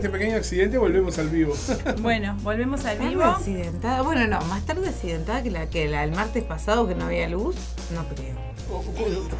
[0.00, 1.54] de este pequeño accidente volvemos al vivo.
[2.00, 3.24] Bueno, volvemos al Tarde vivo.
[3.24, 4.02] accidentada.
[4.02, 7.28] Bueno, no, más tarde accidentada que la que la el martes pasado que no había
[7.28, 7.56] luz.
[7.94, 8.36] No creo.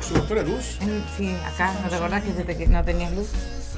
[0.01, 0.79] ¿Se gustó la luz?
[1.17, 3.29] Sí, acá, ¿no te acordás que, se te- que no tenías luz?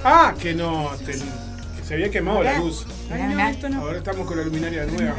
[0.05, 2.85] Ah, que no, te- que se había quemado la luz.
[3.11, 3.51] Ay, Mirá, no, mirá.
[3.51, 3.81] esto no.
[3.81, 5.17] Ahora estamos con la luminaria nueva.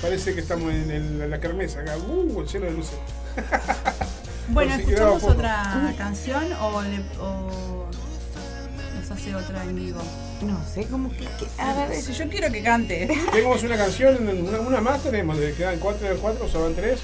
[0.00, 2.94] Parece que estamos en, el- en la kermesa acá, uh, lleno de luces.
[4.52, 5.32] Bueno, ¿escuchamos poco.
[5.34, 7.86] otra canción o, le- o
[8.98, 10.00] nos hace otra en vivo?
[10.42, 11.18] No sé cómo que.
[11.18, 13.08] que- a ver, Si yo quiero que cante.
[13.32, 17.00] Tenemos una canción, una, una más tenemos, de quedan cuatro de cuatro, o van tres.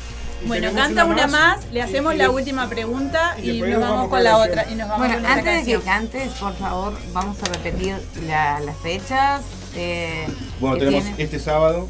[0.47, 4.11] Bueno, canta una más, le hacemos y la última pregunta y nos vamos vamos con
[4.11, 4.70] con la otra.
[4.70, 8.61] Y nos vamos Bueno, con antes de que cantes, por favor, vamos a repetir la-
[8.61, 9.43] las fechas.
[9.74, 10.26] eh,
[10.61, 11.89] Bueno, tenemos tiene este sábado.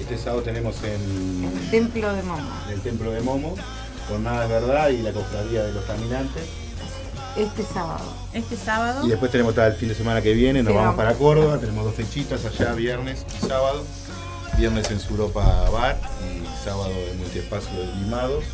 [0.00, 2.50] Este sábado tenemos en, el Templo de Momo.
[2.66, 3.54] en el Templo de Momo,
[4.08, 6.42] Jornada de Verdad y la Cofradía de los Caminantes.
[7.36, 8.04] Este sábado.
[8.32, 9.06] Este sábado.
[9.06, 11.04] Y después tenemos todo el fin de semana que viene, nos Sí, vamos vamos.
[11.04, 13.84] para Córdoba, tenemos dos fechitas allá, viernes y sábado.
[14.58, 18.44] Viernes en Suropa Bar y sábado en Multiespacio de Limados.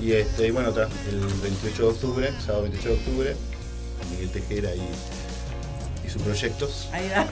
[0.00, 3.36] Y este, y bueno, otra, el 28 de octubre, sábado 28 de octubre,
[3.98, 6.88] con Miguel Tejera y, y sus proyectos.
[6.92, 7.26] Ahí va.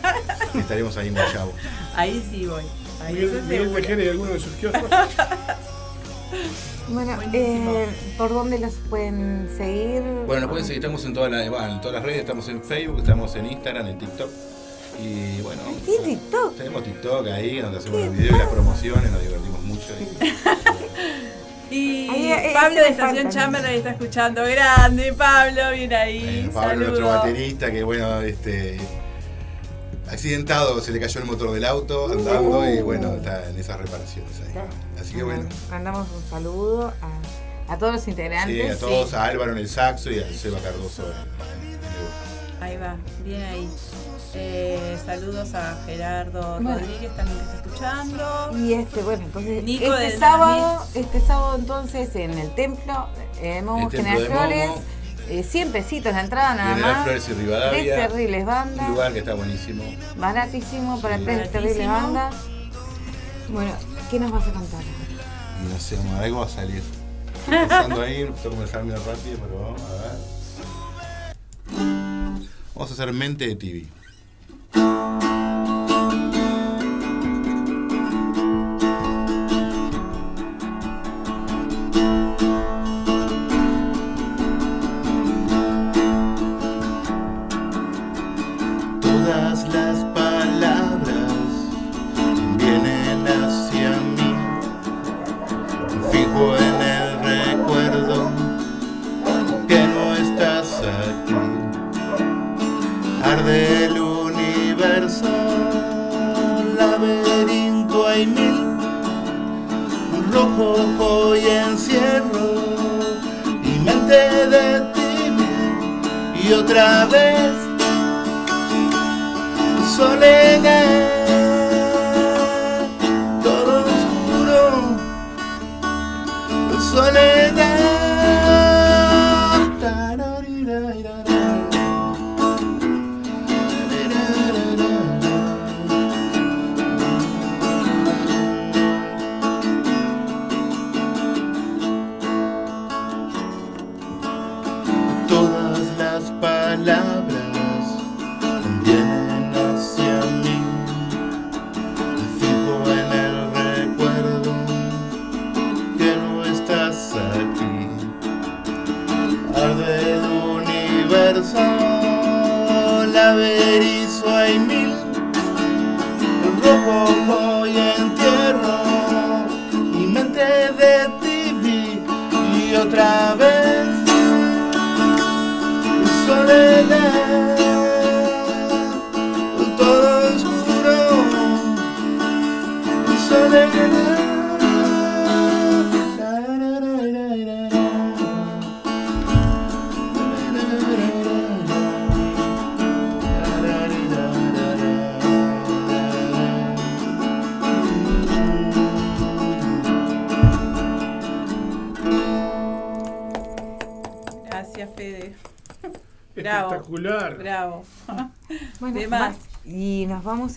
[0.60, 1.52] Estaremos ahí en Guayabo.
[1.94, 2.64] Ahí sí voy.
[3.04, 3.72] Ahí Miguel, Miguel.
[3.74, 4.82] Tejera y alguno de sus kioscos.
[6.88, 10.02] Bueno, eh, ¿por dónde los pueden seguir?
[10.26, 12.62] Bueno, nos pueden seguir, estamos en todas, las, bueno, en todas las redes, estamos en
[12.62, 14.30] Facebook, estamos en Instagram, en TikTok.
[15.02, 16.56] Y bueno, ¿Tiene TikTok?
[16.56, 19.86] tenemos TikTok ahí, donde hacemos los videos y las promociones, nos divertimos mucho.
[20.00, 20.28] y-
[21.70, 23.30] Y Ahí, Pablo de Estación falta.
[23.40, 24.42] Chamberlain está escuchando.
[24.42, 26.44] Grande, Pablo, viene ahí.
[26.46, 27.12] Eh, Pablo, nuestro Saludo.
[27.12, 28.78] baterista, que bueno, este
[30.10, 34.32] accidentado, se le cayó el motor del auto andando y bueno, está en esas reparaciones
[34.46, 34.54] ahí.
[35.00, 36.92] Así que bueno, Mandamos un saludo
[37.68, 38.76] a, a todos los sí, integrantes.
[38.76, 42.60] a todos, a Álvaro en el saxo y a Seba Cardoso en, en el bajo.
[42.60, 43.68] Ahí va, bien ahí.
[44.34, 46.78] Eh, saludos a Gerardo Bueno.
[46.78, 48.50] Rodríguez también que está escuchando.
[48.58, 53.08] Y este, bueno, entonces Nico este sábado, este sábado entonces en el templo,
[53.40, 54.82] eh, Momo El General Flores, Momo.
[55.30, 57.04] Eh, 100 pesitos la entrada nada General más.
[57.04, 58.08] Flores y Tres Rivadavia.
[58.08, 58.88] terribles Un bandas.
[58.88, 59.84] lugar que está buenísimo.
[60.16, 61.24] Baratísimo para Sí.
[61.24, 61.92] tres terribles Baratísimo.
[62.14, 62.34] bandas.
[63.50, 63.72] Bueno,
[64.10, 64.80] ¿qué nos vas a contar?
[65.70, 66.82] No sé, vamos, algo va a salir.
[67.40, 70.18] Estoy pensando ahí, tengo que medio rápido, pero vamos a ver.
[72.74, 73.86] Vamos a hacer mente de TV.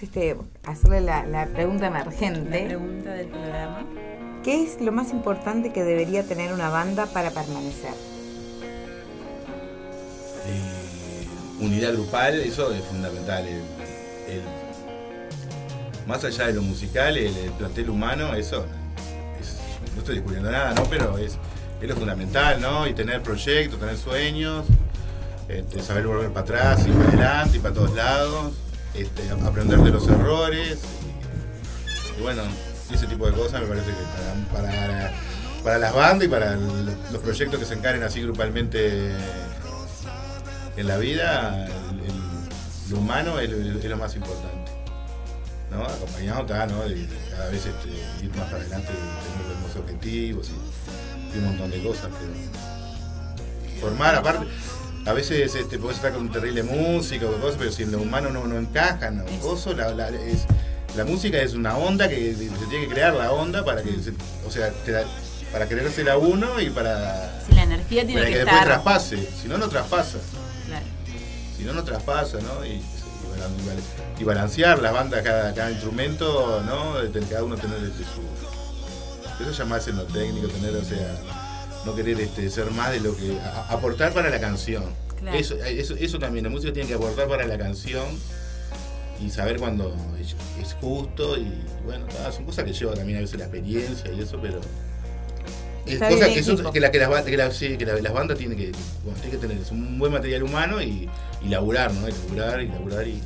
[0.01, 0.35] Este,
[0.65, 2.65] hacerle la, la pregunta La emergente.
[2.65, 3.85] pregunta del programa.
[4.43, 7.93] ¿Qué es lo más importante que debería tener una banda para permanecer?
[10.47, 11.27] Eh,
[11.63, 13.45] unidad grupal, eso es fundamental.
[13.47, 13.61] El-
[14.33, 14.41] el-
[16.07, 18.65] más allá de lo musical, el, el plantel humano, eso
[19.39, 19.57] es-
[19.93, 20.83] no estoy descubriendo nada, ¿no?
[20.85, 21.37] Pero es,
[21.81, 22.87] es lo fundamental, ¿no?
[22.87, 24.65] Y tener proyectos, tener sueños,
[25.47, 28.53] este, saber volver para atrás y para adelante y para todos lados,
[28.93, 30.79] este, aprender de los errores.
[32.17, 32.43] Y, bueno,
[32.91, 35.11] ese tipo de cosas me parece que para,
[35.63, 39.11] para, las bandas y para los proyectos que se encaren así grupalmente
[40.77, 44.71] en la vida, el- lo humano es, lo- más importante.
[45.69, 45.83] ¿no?
[45.85, 46.81] Acompañado está, ¿no?
[46.81, 47.89] de cada vez este,
[48.25, 52.09] ir más para adelante, tener los mismos objetivos y, y un montón de cosas.
[52.19, 54.45] Pero formar, aparte,
[55.05, 58.29] a veces este, podés estar con terrible música o cosas, pero si en lo humano
[58.29, 59.25] no, no encajan, ¿no?
[59.47, 60.45] Oso, la, la- es-
[60.95, 64.13] la música es una onda que se tiene que crear la onda para que, se-
[64.45, 65.05] o sea, te da-
[65.51, 68.67] para creérsela uno y para, Si la energía tiene para que, que, después estar.
[68.83, 69.29] traspase.
[69.41, 70.17] Si no, no traspasa.
[70.67, 70.85] Claro.
[71.57, 72.65] Si no, no traspasa, ¿no?
[72.65, 72.81] Y, y
[73.31, 76.93] balan- y balan- y balancear las bandas, cada, cada instrumento, ¿no?
[77.29, 78.21] Cada uno tener este, su.
[79.43, 81.17] Eso llamarse en lo técnico, tener, o sea,
[81.85, 83.37] no querer este, ser más de lo que.
[83.39, 84.83] a- aportar para la canción.
[85.19, 85.37] Claro.
[85.37, 88.05] Eso, eso, eso también, la música tiene que aportar para la canción
[89.23, 91.47] y saber cuándo es, es justo y
[91.85, 94.59] bueno, son cosas que lleva también a veces la experiencia y eso, pero
[95.85, 98.57] es cosas que, el la- que las, que la- sí, que la- las bandas tienen
[98.57, 98.71] que,
[99.03, 101.07] bueno, tienen que tener es un buen material humano y,
[101.43, 102.07] y laburar, ¿no?
[102.09, 103.21] Y laburar y laburar y.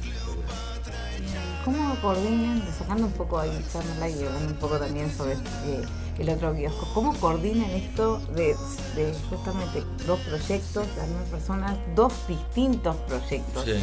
[1.63, 5.81] ¿Cómo coordinan, sacando un poco ahí, echándola y hablando un poco también sobre eh,
[6.19, 8.55] el otro kiosco, cómo coordinan esto de,
[8.95, 13.65] de justamente dos proyectos, las mismas personas, dos distintos proyectos?
[13.65, 13.73] Sí.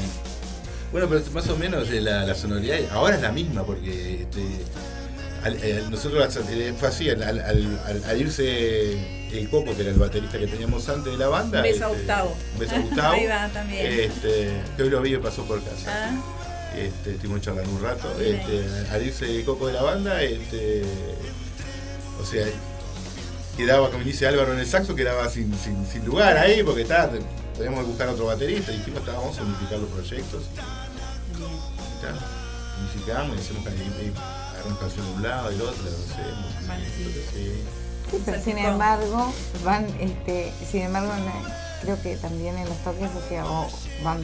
[0.92, 4.42] Bueno, pero más o menos eh, la, la sonoridad ahora es la misma porque este,
[5.44, 9.80] al- eh, nosotros eh, fue así, al, al- al- al- al irse el Coco, que
[9.82, 11.58] era el baterista que teníamos antes de la banda.
[11.58, 12.36] Un beso a este, Gustavo.
[12.54, 13.12] Un beso a Gustavo.
[13.14, 13.86] Ahí va también.
[13.86, 16.10] Este, que hoy lo vi y pasó por casa.
[16.10, 18.08] Ah, Este, estuvimos charlando un rato.
[18.20, 20.82] Este, al irse el Coco de la banda, este,
[22.22, 22.46] o sea,
[23.56, 27.12] quedaba, como dice Álvaro en el saxo, quedaba sin, sin, sin lugar ahí porque estaba.
[27.56, 30.42] podíamos buscar otro baterista y dijimos, "Está, vamos a unificar los proyectos.
[32.80, 36.52] Unificamos y hacemos agarramos canción de un lado y del otro, la hacemos.
[38.44, 39.32] Sin embargo,
[39.64, 41.12] van, este, sin embargo,
[41.82, 43.44] creo que también en los toques, o sea,
[44.02, 44.22] van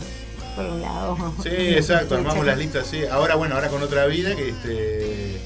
[0.57, 1.17] por un lado.
[1.43, 3.05] Sí, exacto, armamos las listas, sí.
[3.07, 5.41] Ahora, bueno, ahora con otra vida que este,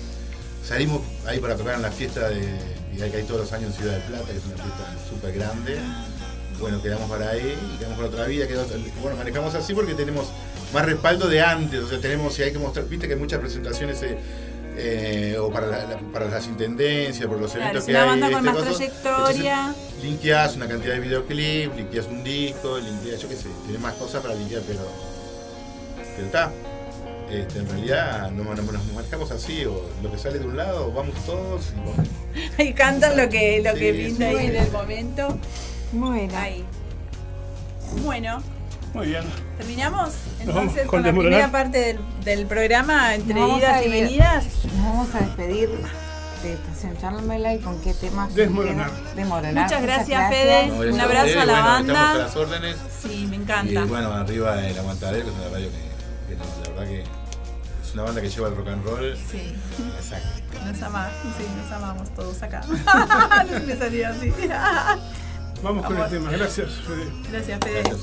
[0.65, 2.41] salimos ahí para tocar en la fiesta de,
[3.11, 5.77] que hay todos los años en Ciudad de Plata, que es una fiesta súper grande.
[6.61, 8.47] Bueno, quedamos para ahí y quedamos con otra vida.
[8.47, 8.67] quedó-
[9.01, 10.27] bueno, manejamos así porque tenemos
[10.73, 13.41] más respaldo de antes, o sea, tenemos, si hay que mostrar, viste que hay muchas
[13.41, 14.17] presentaciones eh,
[14.77, 18.07] eh, o para, la- la- para las intendencias, por los Claro, eventos es que hay.
[18.09, 18.77] banda con este, más coso.
[18.77, 19.67] trayectoria.
[19.69, 23.95] Entonces, linkeás una cantidad de videoclips, linkeás un disco, linkeás, yo qué sé, tiene más
[23.95, 24.81] cosas para linkear, pero.
[26.15, 26.53] Pero está.
[27.33, 30.93] Este, en realidad no, no- nos manejamos así, o lo que sale de un lado,
[30.93, 32.09] vamos todos y vamos.
[32.59, 35.39] Y cantan lo que, lo que pinta ahí en el momento.
[35.93, 36.65] Bueno, Ahí.
[38.05, 38.43] Bueno,
[38.95, 39.25] Muy bien.
[39.59, 40.15] ¿terminamos?
[40.41, 43.91] Entonces con con la primera parte del, del programa, entre Nos vamos idas a y
[43.91, 44.45] venidas.
[44.65, 45.69] nos vamos a despedir
[46.43, 48.29] de Estación Charlamela y con qué tema.
[48.35, 48.91] Desmoronar.
[49.15, 49.65] Desmoronar.
[49.65, 50.67] Muchas gracias, Fede.
[50.69, 51.93] No, Un abrazo a la bueno, banda.
[51.93, 52.77] Estamos a las órdenes.
[53.03, 53.85] Sí, me Y encanta.
[53.85, 57.22] bueno, arriba el Aguantadero, que es una radio que, que no, la verdad que
[57.93, 59.17] es una banda que lleva el rock and roll.
[59.31, 59.55] Sí,
[59.99, 60.59] Exacto.
[60.65, 62.63] nos amamos, sí, nos amamos todos acá.
[63.67, 64.33] me salió así.
[65.63, 66.31] Vamos con el tema.
[66.31, 67.07] Gracias, Fede.
[67.31, 67.83] Gracias, Fede.
[67.83, 68.03] Gracias,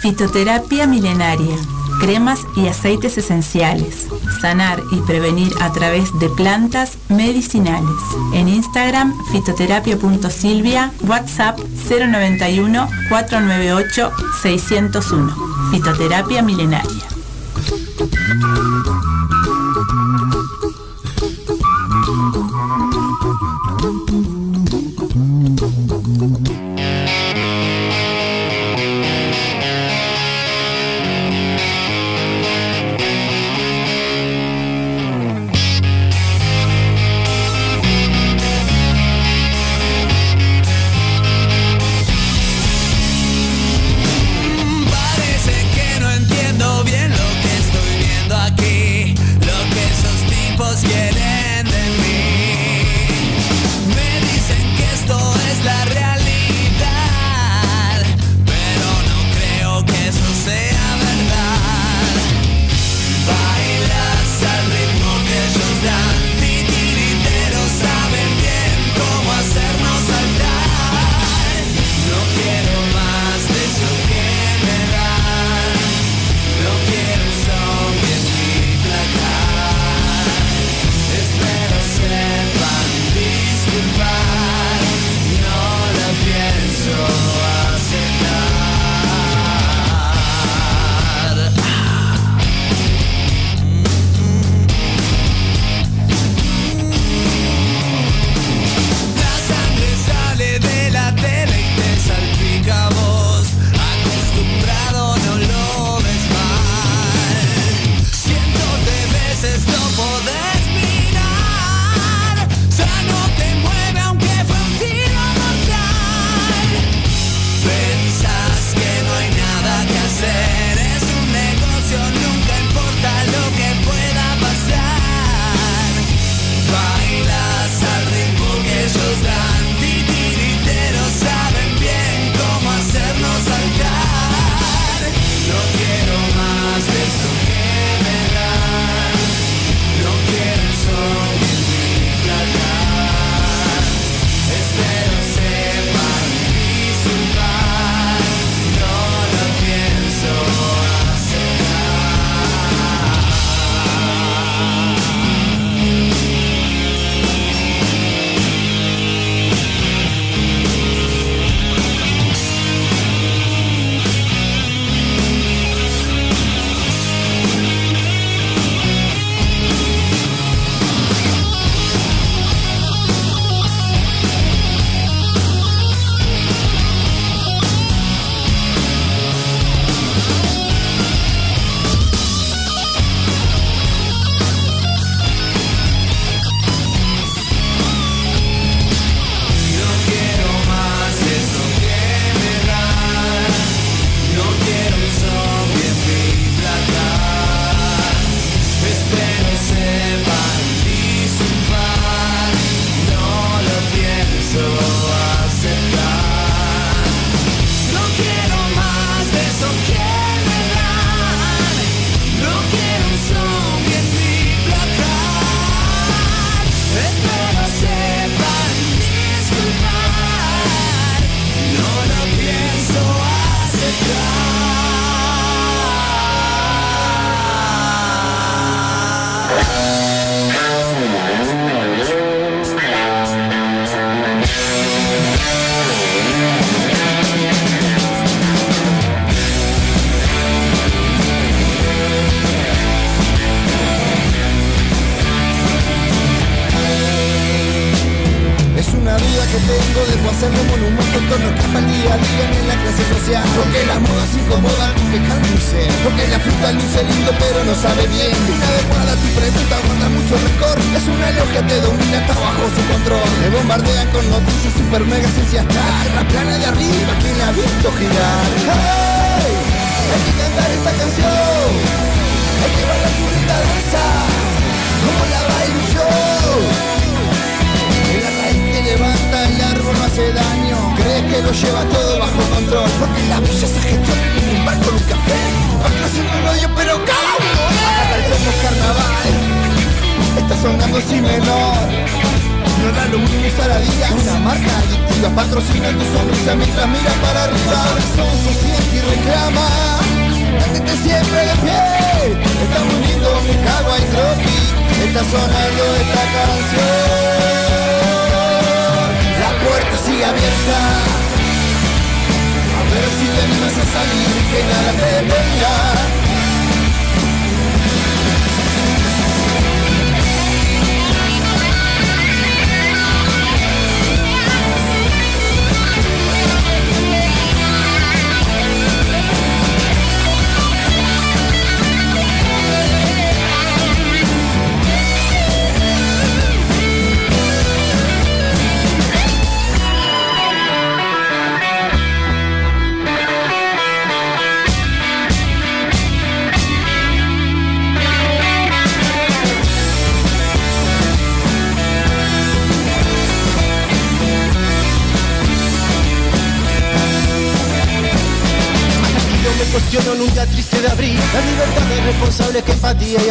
[0.00, 1.56] Fitoterapia milenaria.
[2.00, 4.08] Cremas y aceites esenciales.
[4.40, 7.90] Sanar y prevenir a través de plantas medicinales.
[8.34, 15.36] En Instagram, fitoterapia.silvia, WhatsApp 091 498 601.
[15.70, 17.08] Fitoterapia milenaria.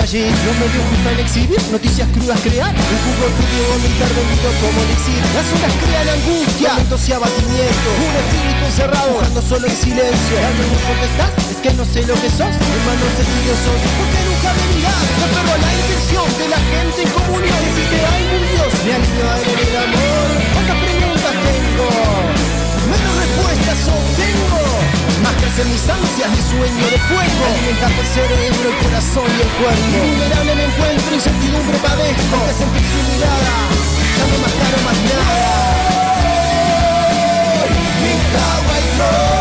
[0.07, 5.21] calle, no medio juzgan exhibir, noticias crudas crear, un jugo turbio vomitar vendido como elixir,
[5.35, 10.55] las ondas crean angustia, momentos y abatimiento, un espíritu encerrado, buscando solo en silencio, al
[10.55, 14.49] menos que estás, es que no sé lo que sos, hermano sencillo sos, porque nunca
[14.55, 18.43] me mirás, no perro la intención de la gente en comunión, si te hay un
[18.47, 20.46] Dios, me anima a el amor.
[25.59, 27.45] en mis ansias mi sueño de fuego.
[27.49, 29.97] Alimentando el cerebro, el corazón y el cuerpo.
[30.05, 32.37] Vulnerable me encuentro, incertidumbre padezco.
[32.45, 33.53] De sentir su mirada,
[34.17, 35.97] ya no más claro más nada.
[38.03, 39.36] Mi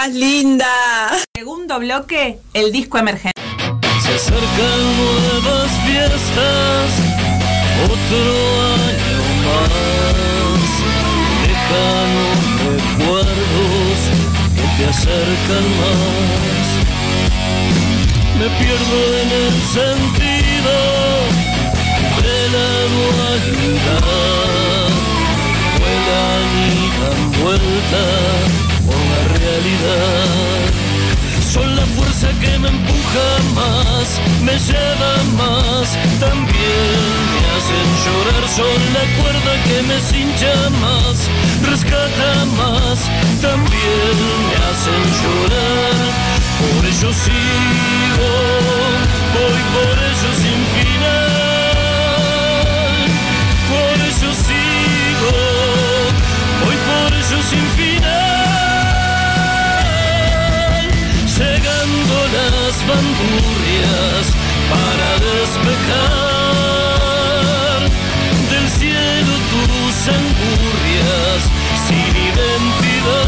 [0.00, 0.72] más linda.
[1.36, 3.38] Segundo bloque, el disco emergente.
[4.02, 6.88] Se acercan nuevas fiestas,
[7.84, 8.22] otro
[8.86, 10.70] año más.
[11.44, 12.10] Dejan
[12.70, 13.98] recuerdos
[14.56, 16.66] que te acercan más.
[18.38, 20.76] Me pierdo en el sentido
[22.24, 24.08] de la dualidad.
[25.78, 28.69] Vuelan y dan vueltas
[31.52, 38.48] son la fuerza que me empuja más, me lleva más, también me hacen llorar.
[38.48, 41.28] Son la cuerda que me cincha más,
[41.68, 42.98] rescata más,
[43.42, 44.14] también
[44.48, 46.08] me hacen llorar.
[46.60, 48.30] Por ello sigo,
[49.34, 51.49] voy por ello sin final.
[63.20, 64.26] Bandurrias
[64.70, 66.20] para despejar
[68.50, 71.38] del cielo tus angurrias
[71.86, 73.20] sin identidad,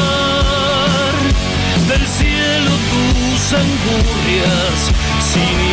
[1.87, 4.77] del cielo tus angurrias
[5.31, 5.72] sin identidad.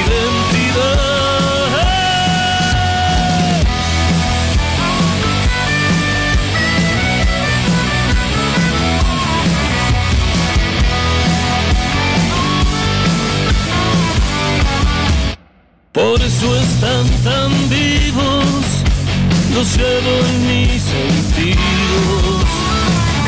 [19.62, 22.44] Llevo en mis sentidos.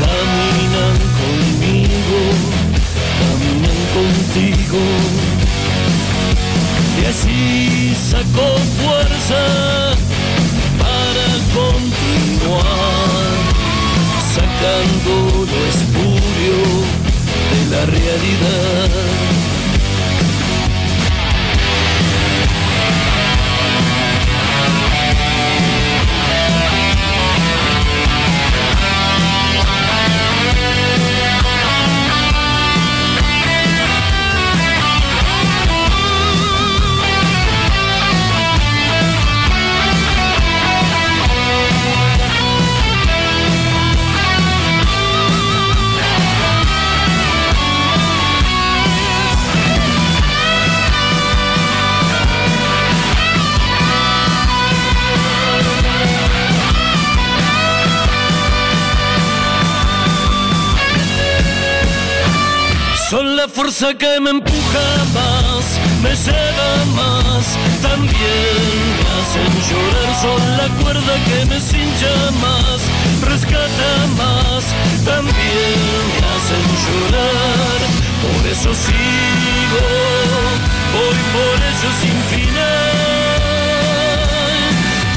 [0.01, 2.21] Caminan conmigo,
[3.21, 4.81] caminan contigo.
[6.99, 8.47] Y así saco
[8.81, 9.43] fuerza
[10.79, 12.65] para continuar,
[14.35, 15.15] sacando
[15.51, 16.59] lo espurio
[17.51, 19.32] de la realidad.
[63.73, 70.15] Fuerza que me empuja más, me lleva más, también me hacen llorar.
[70.21, 72.13] Son la cuerda que me cincha
[72.43, 72.81] más,
[73.23, 74.65] rescata más,
[75.05, 77.79] también me hacen llorar.
[78.23, 79.85] Por eso sigo,
[80.93, 82.73] voy por ello sin final.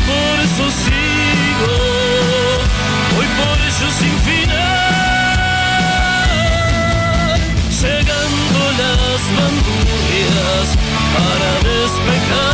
[0.07, 1.73] Por eso sigo,
[3.15, 4.64] voy por ello sin final.
[9.15, 10.67] Las bandurrias
[11.15, 12.51] para despejar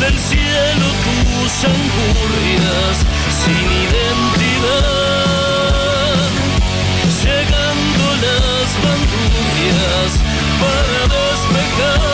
[0.00, 2.94] del cielo tus angurrias
[3.40, 4.96] sin identidad.
[7.22, 10.10] Llegando las bandurrias
[10.62, 12.06] para despejar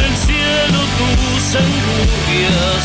[0.00, 2.82] del cielo tus angurrias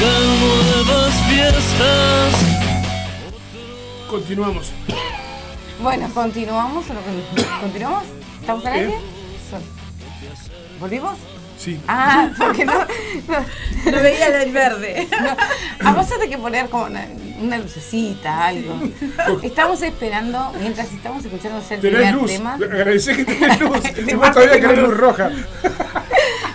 [0.00, 0.40] Acercan
[0.86, 2.34] nuevas fiestas.
[4.08, 4.72] Continuamos.
[5.82, 6.86] Bueno, continuamos.
[6.88, 6.94] no
[7.60, 8.04] ¿Continuamos?
[8.40, 8.94] ¿Estamos al aire?
[10.80, 11.18] ¿Volvimos?
[11.58, 11.78] Sí.
[11.86, 12.72] Ah, porque no.
[12.72, 15.06] No veía el verde.
[15.20, 17.06] No, a vos que poner como una,
[17.38, 18.74] una lucecita, algo.
[19.42, 22.30] Estamos esperando, mientras estamos escuchando el Tenés primer luz.
[22.30, 22.54] tema.
[22.54, 23.84] Agradecé que tenés luz.
[23.84, 24.96] Este y vos martes todavía querés luz luz.
[24.98, 25.30] roja.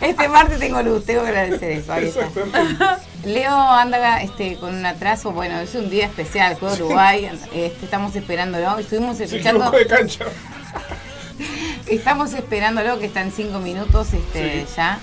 [0.02, 1.94] Este martes tengo luz, tengo que agradecer eso.
[1.94, 3.00] Ahí está.
[3.26, 8.16] Leo anda este, con un atraso, bueno, es un día especial, juego Uruguay, este, estamos
[8.16, 10.26] esperándolo, estuvimos Se escuchando, equivocó de cancha.
[11.88, 15.00] estamos esperándolo que está en cinco minutos este, ya.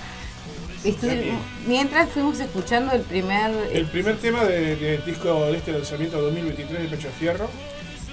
[1.65, 6.81] Mientras fuimos escuchando el primer El primer tema de- del disco de este lanzamiento 2023
[6.81, 7.49] de Pecho de Fierro.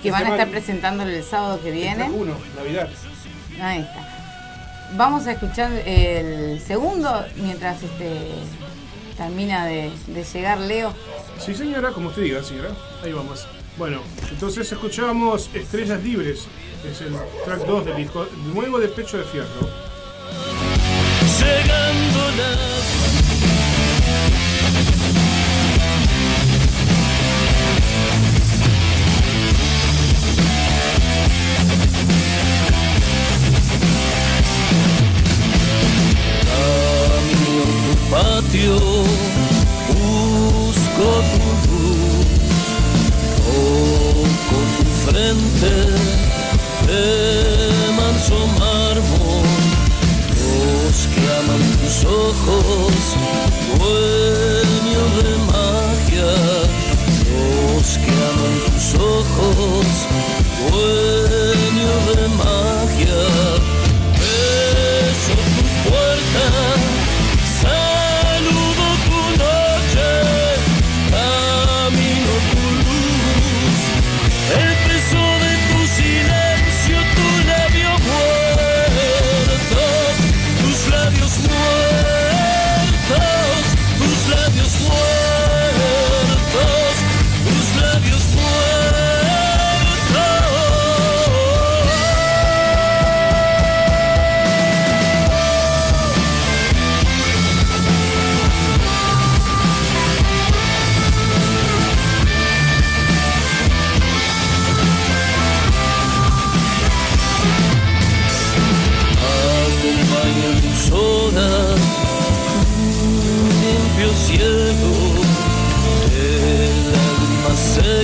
[0.03, 2.09] que El van a estar presentándolo el sábado que viene.
[2.11, 2.89] uno, Navidad.
[3.61, 4.17] Ahí está.
[4.97, 8.21] Vamos a escuchar el segundo mientras este
[9.21, 10.95] termina de, de llegar Leo.
[11.39, 12.71] Sí, señora, como usted diga, señora.
[13.05, 13.47] Ahí vamos.
[13.77, 16.47] Bueno, entonces escuchábamos Estrellas Libres.
[16.91, 17.15] Es el
[17.45, 19.69] track 2 del disco nuevo de Pecho de Fierro.
[21.39, 23.10] Llegando las
[38.11, 38.77] patio
[39.89, 42.69] busco tu luz,
[43.37, 45.75] toco tu frente
[46.89, 47.05] de
[47.99, 49.47] manso mármol,
[50.41, 53.01] los que aman tus ojos,
[53.79, 56.33] dueño de magia,
[57.31, 59.89] los que aman tus ojos,
[60.69, 63.60] dueño de magia.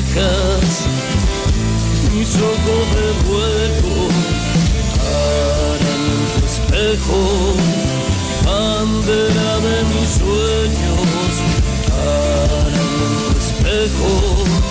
[0.07, 0.87] secas,
[2.13, 4.09] mi choco de vuelo,
[4.99, 5.95] para
[6.33, 7.21] tu espejo,
[8.45, 11.33] bandera de mis sueños,
[11.89, 14.66] para tu espejo.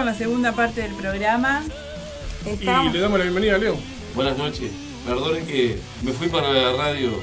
[0.00, 1.62] Con la segunda parte del programa.
[2.46, 3.76] Y le damos la bienvenida a Leo.
[4.14, 4.70] Buenas noches.
[5.06, 7.22] Perdonen que me fui para la radio.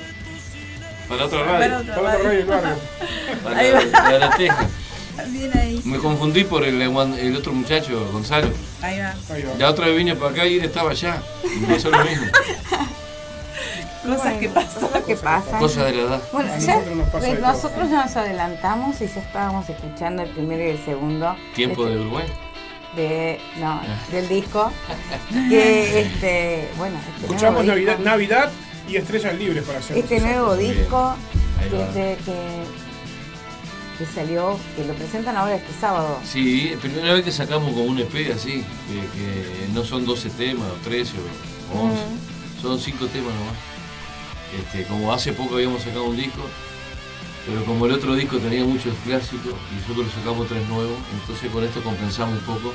[1.09, 1.59] Para otra radio.
[1.59, 2.23] Para otra Para otra radio.
[2.29, 2.77] radio, claro.
[3.43, 4.11] Para Ahí la, va.
[4.11, 4.67] la, la Teja.
[5.29, 5.81] Bien ahí.
[5.85, 8.49] Me confundí por el, el otro muchacho, Gonzalo.
[8.83, 9.15] Ahí va.
[9.57, 11.19] La otra vez vine para acá y él estaba allá.
[11.45, 12.27] Y me pasó lo mismo.
[14.05, 14.81] Cosas que pasan.
[14.83, 15.59] Cosas que pasan.
[15.59, 16.21] Cosas de la edad.
[16.31, 20.63] Bueno, A ya, nosotros nos nosotros ya nos adelantamos y ya estábamos escuchando el primero
[20.63, 21.35] y el segundo.
[21.55, 22.25] Tiempo Este, de Uruguay.
[22.95, 23.81] De- no,
[24.11, 24.71] del disco.
[25.49, 28.51] Que este, bueno, este Escuchamos nuevo Navidad, disco- Navidad
[28.87, 29.97] y Estrellas Libres para hacer.
[29.97, 31.15] Este nuevo disco
[31.69, 32.17] que,
[33.97, 36.19] que salió, que lo presentan ahora este sábado.
[36.23, 40.29] Sí, es primera vez que sacamos con un EP así, que, que no son 12
[40.31, 41.13] temas, o 13
[41.73, 42.01] o 11,
[42.61, 43.55] son 5 temas nomás.
[44.57, 46.41] Este, como hace poco habíamos sacado un disco,
[47.47, 51.49] pero como el otro disco tenía muchos clásicos y nosotros le sacamos tres nuevos, entonces
[51.51, 52.73] con esto compensamos un poco,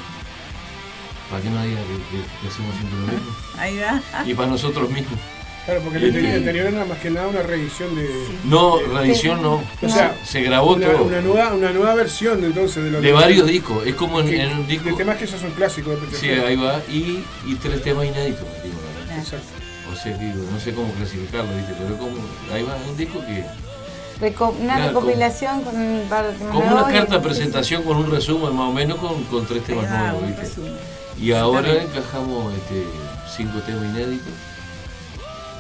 [1.31, 3.35] para que no diga que, que- que hacemos siempre lo mismo.
[3.59, 4.03] Ahí va.
[4.27, 5.19] Y para nosotros mismos.
[5.65, 8.09] Claro, porque el el anterior era más que nada una reedición de.
[8.45, 9.63] No, de- reedición no.
[9.81, 11.05] O sea, Se grabó una, todo.
[11.05, 14.27] Una nueva, una nueva versión entonces de lo De que- varios discos, es como en,
[14.29, 14.89] que- en un disco.
[14.89, 16.81] De temas que ya son clásicos de Sí, ahí va.
[16.91, 18.75] Y, y tres temas inéditos, digo,
[19.09, 19.17] ¿no?
[19.19, 19.47] Exacto.
[19.93, 21.75] O sea, digo, no sé cómo clasificarlo, ¿viste?
[21.79, 22.17] Pero como,
[22.53, 23.45] ahí va, un disco que.
[24.23, 27.97] Reco- una Claro, recopilación con un par de temas Como una carta de presentación con
[27.97, 30.43] un resumen más o menos con, con tres temas nuevos, ¿viste?
[30.43, 30.73] resumen.
[31.21, 32.87] Y ahora encajamos este,
[33.37, 34.33] cinco temas inéditos.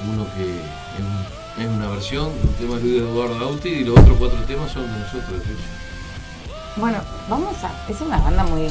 [0.08, 4.16] Uno que es, un- es una versión, un tema de Eduardo Auti y los otros
[4.18, 5.42] cuatro temas son de nosotros.
[6.76, 6.98] Bueno,
[7.28, 7.90] vamos a.
[7.90, 8.68] Es una banda muy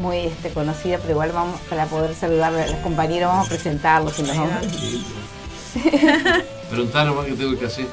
[0.00, 4.18] muy este, conocida, pero igual vamos para poder saludar a los compañeros, vamos a presentarlos
[4.18, 4.52] y nos vamos.
[6.70, 7.88] Preguntá nomás que tengo el cassette.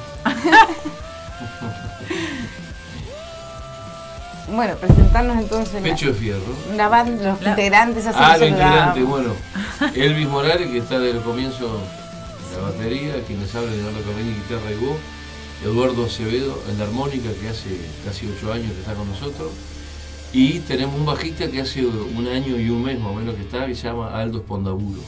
[4.48, 5.74] Bueno, presentarnos entonces.
[5.74, 6.42] la- Pecho de Fierro.
[6.76, 9.30] La banda, los integrantes así Ah, los integrantes, bueno.
[9.94, 11.80] Elvis Morales, que está desde el comienzo
[12.50, 14.96] de la batería, quien les habla, Leonardo Camini, guitarra y voz.
[15.64, 17.70] Eduardo Acevedo en la armónica, que hace
[18.04, 19.50] casi ocho años que está con nosotros.
[20.32, 23.42] Y tenemos un bajista que hace un año y un mes más o menos que
[23.42, 25.00] está, que se llama Aldo Espondaburo.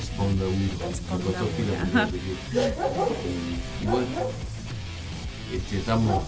[0.00, 0.54] Espondaburo.
[0.58, 2.74] Me costó pila porque lo dije.
[3.80, 4.06] Y, y bueno,
[5.52, 6.22] este, estamos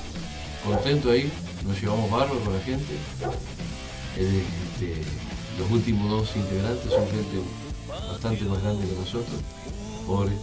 [0.65, 1.31] contentos ahí,
[1.67, 2.95] nos llevamos bárbaro con la gente.
[4.17, 4.45] Eh,
[4.75, 5.03] este,
[5.59, 7.41] los últimos dos integrantes son gente
[7.89, 9.41] bastante más grande que nosotros,
[10.07, 10.35] pobres.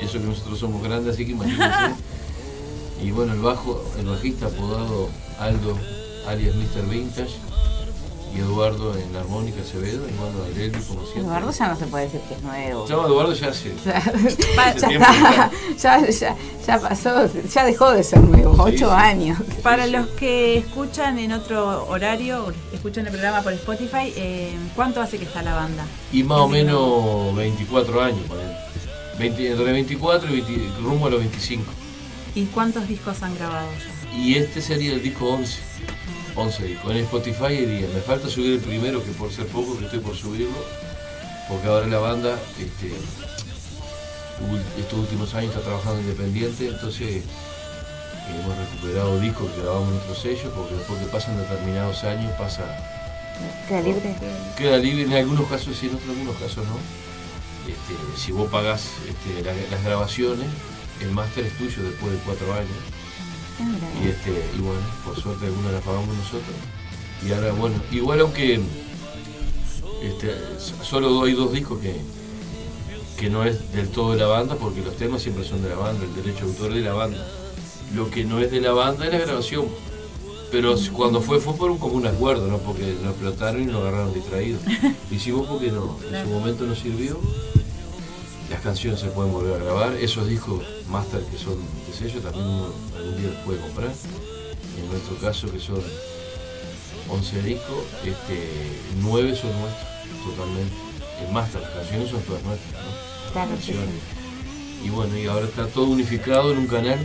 [0.00, 1.94] Eso que nosotros somos grandes, así que imagínense.
[3.02, 5.76] Y bueno, el bajo, el bajista apodado Aldo,
[6.26, 6.88] alias Mr.
[6.88, 7.36] Vintage,
[8.34, 11.22] y Eduardo en la armónica Acevedo, y mando a Lely como siempre.
[11.22, 12.86] Eduardo ya no se puede decir que es nuevo.
[12.86, 13.72] Se llama Eduardo ya hace.
[13.84, 16.36] Ya, ya ya, ya,
[16.66, 18.94] ya pasó, ya dejó de ser nuevo, Sí, ocho sí.
[18.96, 19.38] años.
[19.62, 25.18] Para los que escuchan en otro horario, escuchan el programa por Spotify, eh, ¿cuánto hace
[25.18, 25.84] que está la banda?
[26.12, 28.56] Y más o menos 24 años, ponele.
[29.18, 31.64] 20 entre 24 y 20 rumbo a los 25.
[32.34, 34.14] ¿Y cuántos discos han grabado ya?
[34.18, 35.58] Y este sería el disco 11.
[36.36, 36.90] 11 discos.
[36.90, 37.94] En Spotify hay 10.
[37.94, 40.56] Me falta subir el primero, que por ser poco, que estoy por subirlo.
[41.48, 42.92] Porque ahora la banda, este,
[44.78, 47.22] estos últimos años está trabajando independiente, entonces
[48.28, 52.64] hemos recuperado discos que grabamos en otros sellos, porque después que pasan determinados años pasa
[53.68, 54.14] Queda libre.
[54.56, 56.76] Queda libre en algunos casos sí, en otros algunos casos no.
[57.70, 60.46] Este, si vos pagás este, la- las grabaciones,
[61.00, 62.78] el máster es tuyo después de cuatro años.
[64.02, 66.54] Y, este, y bueno, por suerte algunas las pagamos nosotros.
[67.26, 68.60] Y ahora, bueno, igual aunque
[70.02, 70.34] este,
[70.82, 71.96] solo hay dos discos que,
[73.16, 75.76] que no es del todo de la banda, porque los temas siempre son de la
[75.76, 77.26] banda, el derecho de autor de la banda.
[77.94, 79.66] Lo que no es de la banda es la grabación.
[80.50, 82.58] Pero cuando fue, fue por un común acuerdo, ¿no?
[82.58, 84.60] Porque nos explotaron y nos agarraron distraídos.
[85.10, 87.18] Lo hicimos porque no, en su momento nos sirvió.
[88.50, 89.94] Las canciones se pueden volver a grabar.
[89.94, 91.56] Esos discos master que son
[91.96, 93.90] sello también uno algún día los puede comprar.
[94.78, 95.82] En nuestro caso, que son
[97.08, 98.50] 11 discos, este,
[99.00, 99.88] 9 son nuestros,
[100.24, 100.74] totalmente.
[101.24, 103.32] El master, las canciones son todas nuestras, ¿no?
[103.32, 103.50] Claro.
[104.84, 106.98] Y bueno, y ahora está todo unificado en un canal,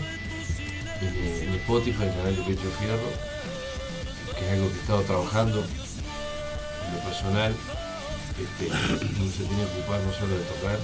[1.02, 3.10] en, en Spotify, el canal de Pecho Fierro,
[4.38, 7.56] que es algo que he estado trabajando en lo personal,
[8.38, 8.68] este,
[9.22, 10.80] uno se tiene que ocupar no solo de tocar,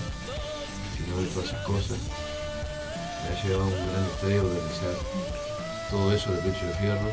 [0.96, 1.98] sino de todas esas cosas.
[3.24, 4.94] Me ha llevado un gran estrés organizar
[5.90, 7.10] todo eso de Pecho de Fierro.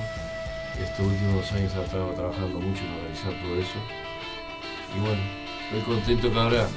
[0.82, 3.78] Estos últimos dos años he estado trabajando mucho en organizar todo eso.
[4.96, 5.22] Y bueno,
[5.64, 6.68] estoy contento que ahora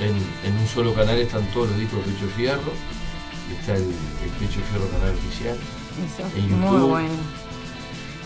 [0.00, 0.14] en,
[0.48, 2.72] en un solo canal están todos los discos de Pecho de Fierro.
[3.50, 5.56] y Está el, el Pecho de Fierro canal oficial.
[6.04, 6.90] Eso, en muy YouTube.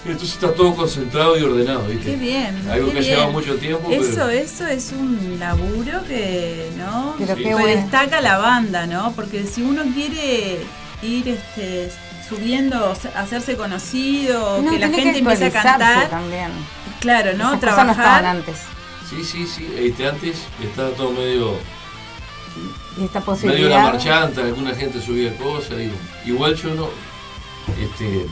[0.05, 2.13] Entonces está todo concentrado y ordenado, ¿viste?
[2.13, 2.57] Qué bien.
[2.71, 3.15] Algo qué que bien.
[3.17, 7.15] lleva mucho tiempo, Eso, pero- eso es un laburo que, ¿no?
[7.19, 7.43] Pero Sí.
[7.43, 7.67] qué que bueno.
[7.83, 9.13] destaca la banda, ¿no?
[9.13, 10.61] Porque si uno quiere
[11.03, 11.91] ir este,
[12.29, 16.51] subiendo, hacerse conocido, No, que la gente empiece a cantar, también.
[17.01, 17.49] claro, ¿no?
[17.55, 18.25] Esas cosas no Trabajar.
[18.25, 18.57] antes.
[19.11, 19.67] Sí, sí, sí.
[19.77, 21.55] Este, antes estaba todo medio,
[22.99, 23.83] Y esta medio la posibilidad.
[23.83, 25.95] marchanta, alguna gente subía cosas, digo.
[26.27, 26.89] Igual yo no,
[27.83, 28.27] este,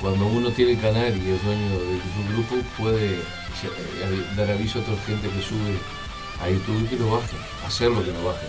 [0.00, 3.20] cuando uno tiene el canal y es dueño de su grupo, puede
[4.36, 5.76] dar aviso a otra gente que sube
[6.40, 8.48] a YouTube que lo bajen, hacerlo que lo bajen.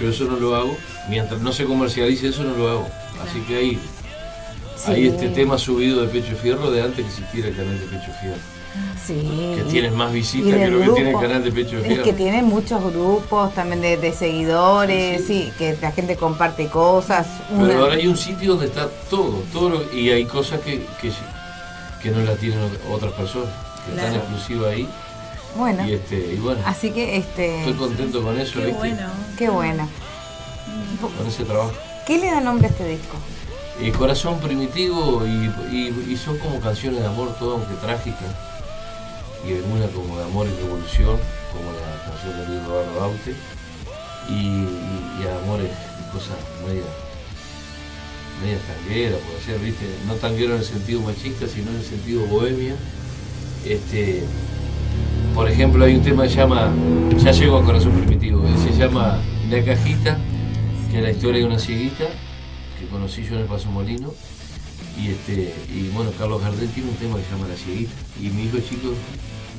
[0.00, 0.76] Yo eso no lo hago,
[1.08, 2.90] mientras no se comercialice eso no lo hago.
[3.22, 3.80] Así que ahí,
[4.76, 4.90] Sí.
[4.92, 8.10] hay este tema subido de Pecho Fierro de antes que existiera el canal de Pecho
[8.20, 8.38] Fierro.
[9.04, 9.54] Sí.
[9.56, 12.04] Que tienes más visitas que lo que tiene el canal de Pecho Es Fierro.
[12.04, 17.26] que tiene muchos grupos también de, de seguidores, sí, que la gente comparte cosas.
[17.48, 20.86] Pero una- ahora hay un sitio donde está todo, todo lo- y hay cosas que,
[21.00, 21.10] que,
[22.02, 22.60] que no la tienen
[22.90, 23.48] otras personas,
[23.86, 24.08] que Claro.
[24.08, 24.88] están exclusivas ahí.
[25.56, 27.58] Bueno, Y, este, y bueno, así que este.
[27.58, 28.78] estoy contento con eso, Qué ¿viste?
[28.78, 29.06] bueno.
[29.36, 29.88] Qué buena.
[31.18, 31.72] con ese trabajo.
[32.06, 33.16] ¿Qué le da nombre a este disco?
[33.80, 38.28] Eh, corazón primitivo y, y- y son como canciones de amor, todo aunque trágicas.
[39.46, 41.16] Y alguna como de amor y revolución,
[41.52, 43.34] como la canción de Luis Roberto Baute.
[44.28, 46.36] Y, y, y amores y cosas
[46.66, 46.82] media,
[48.42, 49.86] media tanguera, puede ser, ¿viste?
[50.06, 52.74] No tanguero en el sentido machista, sino en el sentido bohemia.
[53.64, 54.22] Este,
[55.34, 56.70] por ejemplo, hay un tema que se llama,
[57.16, 59.18] ya llego a Corazón Primitivo, se llama
[59.48, 60.18] La Cajita,
[60.90, 62.06] que es la historia de una cieguita
[62.78, 64.12] que conocí yo en el Paso Molino.
[64.98, 67.92] Y, este, y bueno, Carlos Gardel tiene un tema que se llama La Cieguita.
[68.20, 68.92] Y mi hijo chico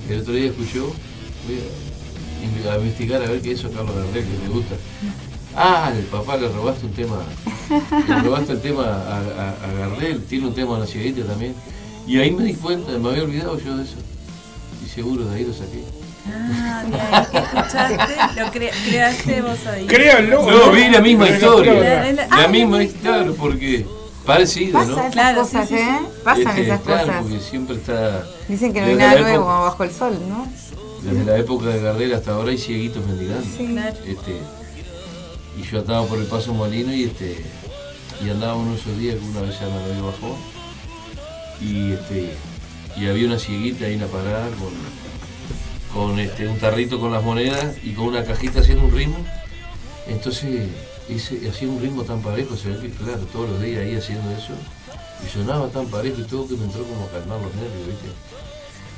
[0.09, 0.93] el otro día escuchó,
[1.47, 4.75] voy a, a investigar a ver qué hizo Carlos Gardel, que me gusta.
[5.55, 7.17] Ah, el papá le robaste un tema,
[8.07, 11.53] le robaste el tema a, a- a Gardel, tiene un tema de La Cieguita también.
[12.07, 13.95] Y ahí me di cuenta, me había olvidado yo de eso.
[14.85, 15.83] Y seguro de ahí lo saqué.
[16.33, 17.95] Ah, que escuchaste,
[18.41, 19.85] lo cre- creaste vos ahí.
[19.87, 20.49] Créanlo.
[20.49, 21.73] No, vi la misma Pero historia.
[21.73, 23.85] la- la- La ah, misma historia, porque
[24.25, 24.99] parecido, Pasan ¿no?
[25.01, 25.97] esas Claro, cosas, sí, sí, ¿eh?
[25.99, 26.07] sí.
[26.23, 27.21] Pasan Este, esas claro, cosas.
[27.23, 28.23] porque siempre está.
[28.47, 30.47] Dicen que no hay nada nuevo época- bajo el sol, ¿no?
[31.03, 33.45] Desde la época de Gardel hasta ahora hay cieguitos mendigando.
[33.57, 33.67] Sí.
[33.67, 33.95] Claro.
[34.05, 34.37] Este,
[35.59, 37.43] y yo andaba por el paso Molino y este
[38.23, 40.37] y andaba uno de esos días que una vez ya me lo bajó
[41.59, 42.33] y este
[42.97, 44.47] y había una cieguita ahí en la parada
[45.91, 49.17] con, con este, un tarrito con las monedas y con una cajita haciendo un ritmo.
[50.07, 50.67] Entonces
[51.09, 54.29] ese, hacía un ritmo tan parejo, se ve que claro, todos los días ahí haciendo
[54.31, 54.53] eso,
[55.25, 58.07] y sonaba tan parejo y todo que me entró como a calmar los nervios, ¿viste?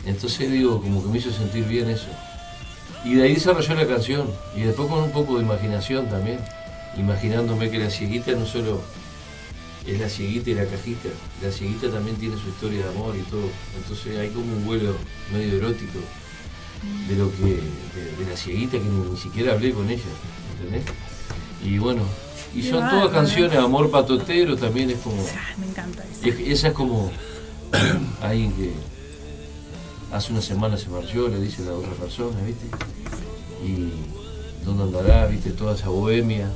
[0.06, 2.08] Entonces digo, como que me hizo sentir bien eso.
[3.06, 4.30] Y de ahí desarrolló la canción.
[4.56, 6.40] Y después con un poco de imaginación también.
[6.98, 8.82] Imaginándome que la cieguita no solo
[9.86, 11.10] es la cieguita y la cajita.
[11.42, 13.50] La cieguita también tiene su historia de amor y todo.
[13.78, 14.96] Entonces hay como un vuelo
[15.32, 16.00] medio erótico
[17.08, 17.60] de lo que.
[18.20, 20.02] de, la cieguita que ni, ni siquiera hablé con ella.
[20.60, 20.84] ¿Entendés?
[21.64, 22.02] Y bueno.
[22.56, 25.16] Y Qué son todas canciones amor patotero también es como.
[25.36, 26.28] Ah, me encanta eso.
[26.30, 27.12] Es- esa es como
[28.22, 28.72] alguien que
[30.12, 32.66] hace una semana se marchó, le dice a la otra persona, ¿viste?
[33.66, 33.92] Y
[34.66, 35.50] dónde andará, ¿viste?
[35.52, 36.52] Toda esa bohemia,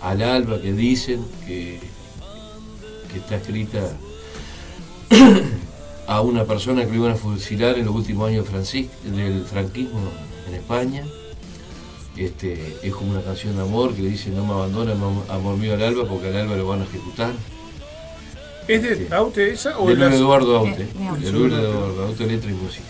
[0.00, 1.80] al alba que dicen que,
[3.12, 3.80] que está escrita
[6.06, 10.00] a una persona que lo iban a fusilar en los últimos años del franquismo
[10.48, 11.04] en España.
[12.16, 15.74] Este, es como una canción de amor que le dice no me abandona, amor- mío
[15.74, 17.32] al alba, porque al alba lo van a ejecutar.
[18.68, 20.88] ¿Es de Aute esa o De Luis la- Eduardo Aute, Eh,
[21.20, 22.84] de Luis Eduardo Aute, letra y música.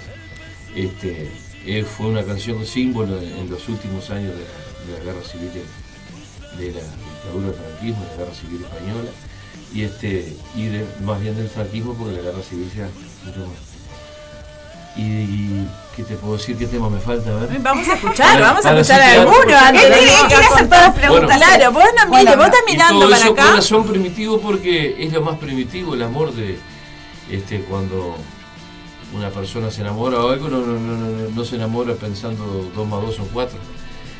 [0.76, 1.30] Este,
[1.66, 5.24] eh, fue una canción símbolo en, en los últimos años de la, de la guerra
[5.26, 9.10] civil, de, de la dictadura del franquismo, de la guerra civil española,
[9.72, 12.88] y, este, y de- más bien del franquismo porque la guerra civil ya
[13.24, 13.58] mucho más.
[14.96, 16.56] Y, y ¿qué te puedo decir?
[16.58, 17.30] ¿Qué tema me falta?
[17.30, 17.58] A ver.
[17.60, 20.68] Vamos a escuchar, vamos a escuchar citar- alguno antes de Él ir quiere a hacer
[20.68, 21.36] todas las preguntas.
[21.36, 23.48] Claro, vos no Bueno, mire, vos estás Y mirando todo para eso acá.
[23.50, 26.58] corazón primitivo porque es lo más primitivo, el amor de
[27.30, 28.16] este cuando
[29.14, 32.88] una persona se enamora o algo, no, no, no, no, no se enamora pensando dos
[32.88, 33.58] más dos son cuatro.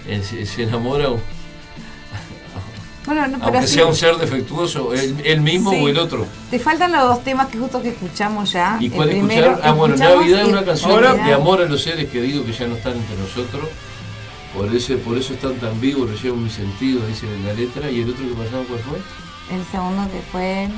[0.07, 1.09] Se, se enamora
[3.07, 5.81] Bueno, no, pero aunque sea un ser defectuoso, el, el mismo Sí.
[5.83, 6.27] o el otro.
[6.51, 8.79] Te faltan los dos temas que justo que escuchamos ya.
[8.81, 9.61] ¿Y El cuál primero, escucharon?
[9.69, 12.67] Ah, bueno, Navidad es una canción Ahora- de amor a los seres queridos que ya
[12.67, 13.69] no están entre nosotros.
[14.57, 17.91] Por eso, por eso están tan vivos, lo llevan mi sentido, dice en la letra.
[17.91, 18.99] ¿Y el otro que pasaba cuál fue?
[19.57, 20.69] El segundo que fue.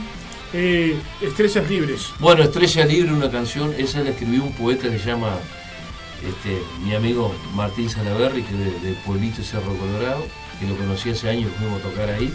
[0.52, 2.06] Eh, Estrellas Libres.
[2.18, 5.34] Bueno, Estrella Libre, una canción, esa la escribió un poeta que se llama
[6.26, 10.26] este, mi amigo Martín Salaverri, que de, de Pueblito Cerro Colorado,
[10.60, 12.32] que lo conocí hace años, fuimos a tocar ahí.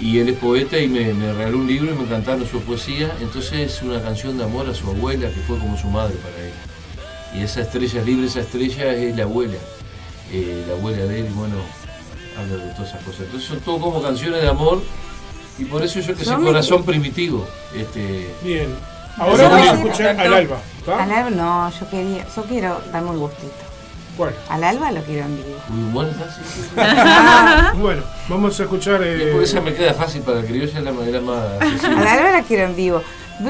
[0.00, 3.12] Y él es poeta y me, me regaló un libro y me encantaron sus poesías.
[3.20, 6.36] Entonces es una canción de amor a su abuela que fue como su madre para
[6.44, 6.52] él.
[7.34, 9.56] Y esa estrella libre, esa estrella es la abuela.
[10.32, 11.54] Eh, la abuela de él, y bueno,
[12.36, 13.20] habla de todas esas cosas.
[13.22, 14.82] Entonces son todo como canciones de amor.
[15.58, 17.46] Y por eso yo que me- corazón primitivo.
[17.74, 18.74] Este, Bien.
[19.16, 20.58] Ahora vamos a escuchar al alba.
[20.98, 23.52] Al alba, no, yo quería, yo quiero darme un gustito.
[24.16, 24.34] ¿Cuál?
[24.48, 25.58] Al alba lo quiero en vivo.
[25.68, 25.92] muy
[27.80, 29.02] bueno, vamos a escuchar.
[29.02, 31.42] eh, esa me queda fácil para el criollo, es la manera más.
[31.84, 33.02] Al alba la quiero en vivo.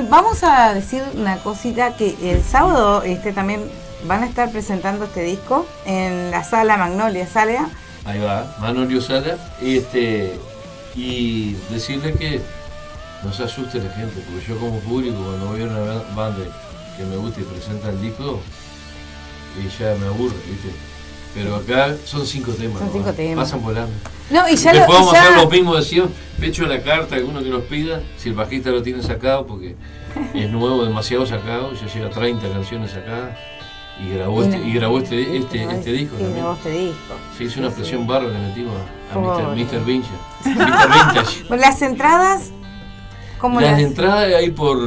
[0.08, 3.62] Vamos a decir una cosita que el sábado este también
[4.06, 7.68] van a estar presentando este disco en la sala Magnolia Sala.
[8.06, 9.36] Ahí va, Manolio Sala.
[9.62, 10.38] Este,
[10.94, 12.40] y decirle que
[13.22, 16.44] no se asuste la gente, porque yo como público, cuando voy a una ba- banda
[16.96, 18.40] que me gusta y presenta el disco,
[19.58, 20.70] y ya me aburre, ¿viste?
[21.34, 22.78] Pero acá son cinco temas.
[22.78, 22.92] Son ¿no?
[22.92, 23.44] cinco temas.
[23.48, 23.92] Pasan volando.
[24.30, 26.14] No, y ya Después lo- vamos ya- a hacer lo mismo de siempre.
[26.40, 29.74] Pecho la carta, alguno que nos pida, si el bajista lo tiene sacado, porque
[30.34, 33.36] es nuevo, demasiado sacado, ya lleva 30 canciones sacadas.
[34.04, 36.36] Y grabó Y este, no- y grabó este, este, grabó- este disco y también.
[36.40, 37.14] grabó este disco.
[37.38, 38.74] Sí, hizo una presión barro le metimos
[39.12, 39.54] a, a.
[39.54, 39.84] Mr.
[39.84, 40.08] Vincha.
[40.44, 40.54] Mr.
[40.54, 41.56] Vintage.
[41.56, 42.50] Las entradas,
[43.44, 43.80] ¿cómo Las las?
[43.82, 44.78] entradas ahí por,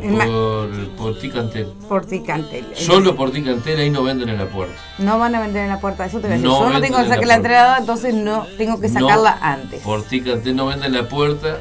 [0.00, 1.66] por, por Ticantel.
[1.88, 2.64] Por Ticantel.
[2.74, 4.76] Solo por Ticantel, ahí no venden en la puerta.
[4.98, 6.46] No van a vender en la puerta, eso te voy a decir.
[6.48, 9.80] No Yo no tengo que sacar la entrada, entonces no tengo que sacarla No, antes.
[9.82, 11.58] Por Ticantel no venden en la puerta.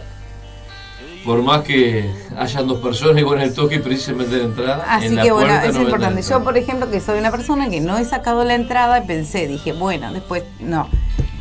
[1.25, 4.85] Por más que hayan dos personas igual en el toque y precisen vender entrada.
[4.87, 6.21] Así en la que bueno, es no importante.
[6.21, 9.73] Yo, por ejemplo, que soy una persona que no he sacado la entrada, pensé, dije,
[9.73, 10.87] bueno, después no.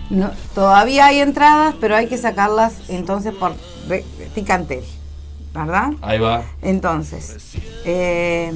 [0.08, 3.52] no todavía hay entradas, pero hay que sacarlas entonces por
[4.34, 4.84] Ticantel,
[5.52, 5.90] ¿verdad?
[6.00, 6.44] Ahí va.
[6.62, 7.36] Entonces,
[7.84, 8.50] eh,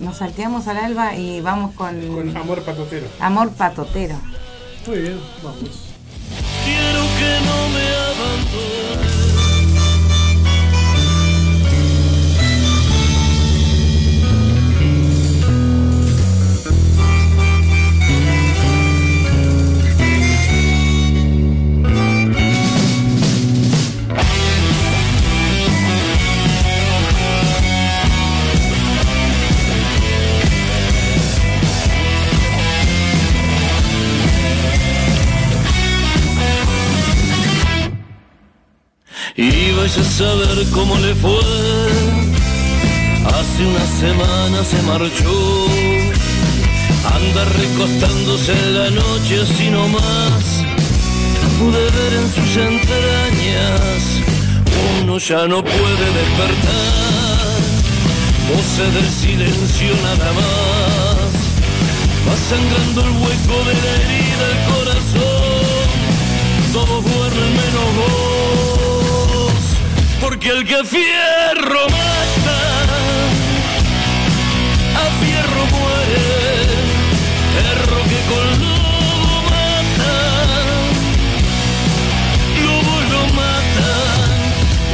[0.00, 3.06] nos salteamos al alba y vamos con, Con Amor Patotero.
[3.20, 4.16] Amor Patotero.
[4.86, 5.88] Muy bien, vamos.
[6.64, 9.31] Quiero que no me abandones.
[39.82, 41.40] Y vais a saber cómo le fue.
[43.34, 45.66] Hace una semana se marchó.
[47.16, 50.44] Anda recostándose la noche así nomás.
[51.58, 54.02] Pude ver en sus entrañas.
[55.02, 57.58] Uno ya no puede despertar.
[58.50, 61.30] Voce del silencio nada más.
[62.28, 65.31] Va sangrando el hueco de la herida el corazón.
[70.42, 72.58] Porque el que fierro mata,
[74.96, 76.26] a fierro muere.
[77.54, 80.14] Perro que con lobo mata,
[82.64, 83.90] lobo lo mata.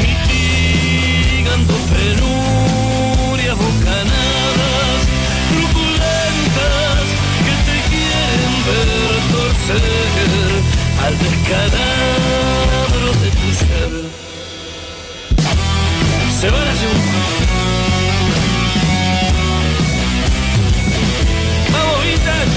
[0.02, 5.00] Mitigando penurias, bocanadas,
[5.48, 7.04] truculentas
[7.46, 8.88] que te quieren ver
[9.32, 10.50] torcer
[11.06, 12.77] al descalabro
[16.40, 16.74] Se van a
[21.72, 22.54] Vamos, Vintage.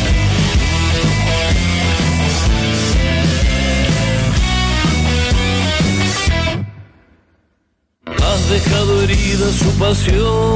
[8.24, 10.56] Has dejado herida su pasión,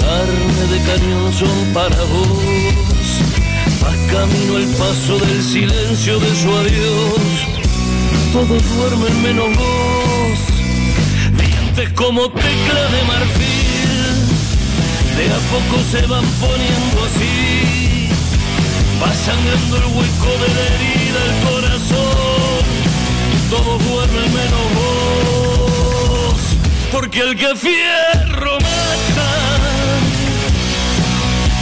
[0.00, 3.04] carne de cañón son para vos.
[3.82, 7.54] Vas camino el paso del silencio de su adiós.
[8.32, 9.93] Todos duermen menos vos,
[11.74, 14.14] dientes como teclas de marfil.
[15.16, 18.08] De a poco se van poniendo así,
[19.02, 22.64] va sangrando el hueco de la herida el corazón.
[23.50, 26.40] Todos duermen menos vos,
[26.90, 29.30] porque el que fierro mata,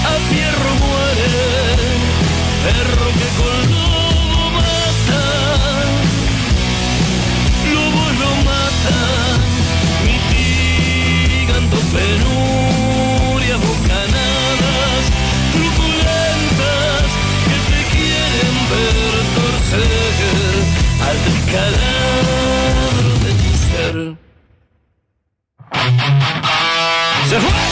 [0.06, 1.34] a fierro muere,
[2.64, 3.82] perro que con
[11.73, 15.05] mitigando penurias, bocanadas,
[15.53, 17.07] truculentas
[17.49, 19.86] que te quieren ver torcer
[21.09, 24.16] al descalabro de tu.
[27.28, 27.72] Se fue.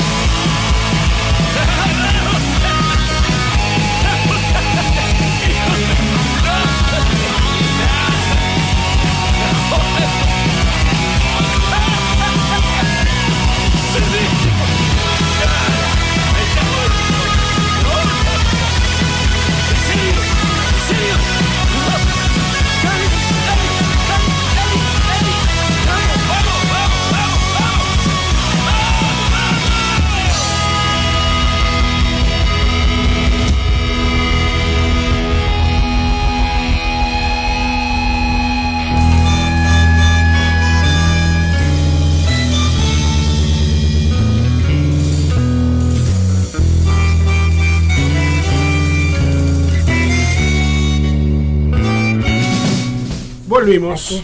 [53.61, 54.23] Volvimos.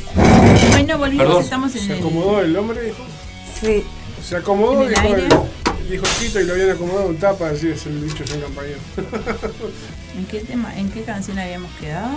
[0.70, 1.42] Bueno, volvimos, Perdón.
[1.42, 1.98] estamos en Se el.
[2.00, 2.96] acomodó el hombre, dijo.
[3.60, 3.84] Sí.
[4.22, 5.22] Se acomodó, ¿En el dijo, aire?
[5.82, 8.40] el, dijo Tito y lo habían acomodado en tapa, así es el dicho ya en
[8.40, 8.68] campaña.
[10.18, 12.12] ¿En qué, tema, ¿En qué canción habíamos quedado?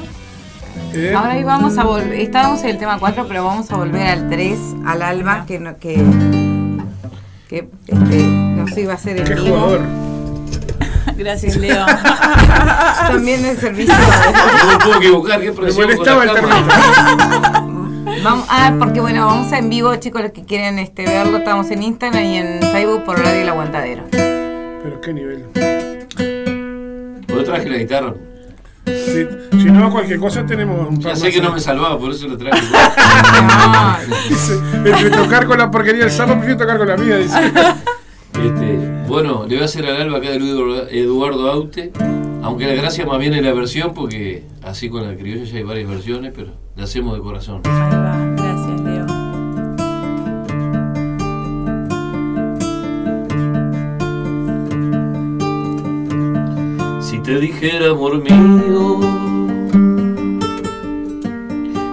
[0.94, 2.14] Eh, Ahora ahí vamos a volver.
[2.14, 5.78] Estábamos en el tema 4, pero vamos a volver al 3, al alba, que no,
[5.78, 5.96] que,
[7.50, 9.48] que este, nos iba a hacer en Qué vivo.
[9.58, 9.82] jugador.
[11.20, 11.86] Gracias, Leo.
[13.08, 13.94] También el servicio.
[13.94, 16.32] No me puedo equivocar, qué Me molestaba el.
[18.24, 21.70] Vamos, ah, porque bueno, vamos a en vivo, chicos, los que quieren este, verlo, estamos
[21.72, 24.06] en Instagram y en Facebook por Radio El Aguantadero.
[24.12, 25.46] Pero qué nivel.
[27.28, 28.14] Yo traje la guitarra.
[28.86, 29.28] Si,
[29.60, 32.12] si no, cualquier cosa tenemos un par Ya sé más que no me salvaba, por
[32.12, 32.62] eso lo traje.
[34.30, 34.54] Dice,
[34.86, 37.18] entre tocar con la porquería del sapo, prefiero tocar con la mía.
[37.18, 37.52] Dice.
[38.44, 40.54] Este, bueno, le voy a hacer al alba acá de Luis
[40.92, 41.92] Eduardo Aute.
[42.42, 45.64] Aunque la gracia más bien es la versión, porque así con la criolla ya hay
[45.64, 47.62] varias versiones, pero la hacemos de corazón.
[47.66, 49.06] Ahí va, gracias, Leo.
[57.02, 59.00] Si te dijera, amor mío,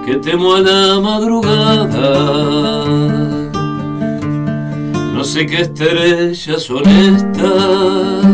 [0.07, 1.95] que temo a la madrugada,
[5.17, 8.27] no sé qué estrellas son estas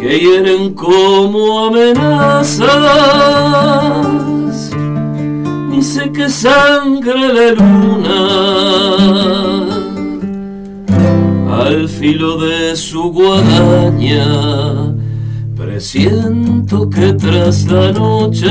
[0.00, 2.66] que hieren como amenazas,
[5.68, 8.18] ni sé qué sangre la luna
[11.62, 14.87] al filo de su guadaña.
[15.78, 18.50] Presiento que tras la noche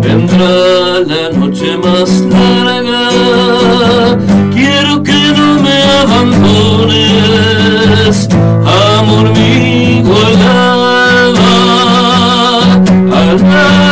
[0.00, 3.10] vendrá la noche más larga.
[4.50, 6.96] Quiero que no me abandones,
[8.96, 10.40] amor mío, al
[13.12, 13.85] alba,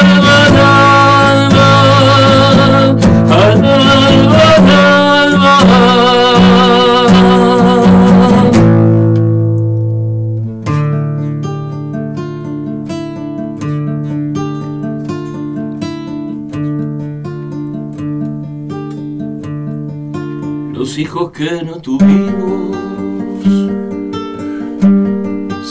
[21.32, 22.76] Que no tuvimos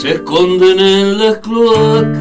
[0.03, 2.19] se esconden en las cloacas,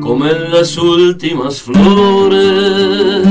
[0.00, 3.26] comen las últimas flores.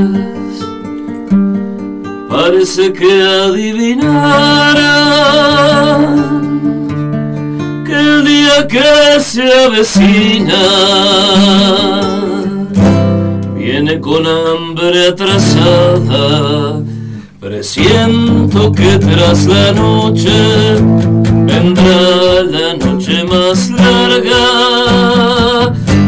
[2.29, 4.09] Parece que adivinaran
[7.85, 10.59] que el día que se avecina
[13.81, 16.81] viene con hambre atrasada.
[17.39, 20.75] Presiento que tras la noche
[21.47, 24.43] vendrá la noche más larga.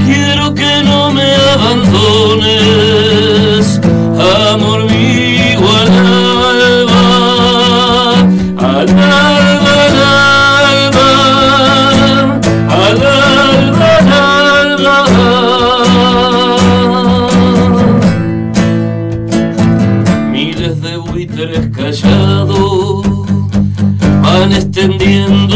[0.06, 2.61] Quiero que no me abandones,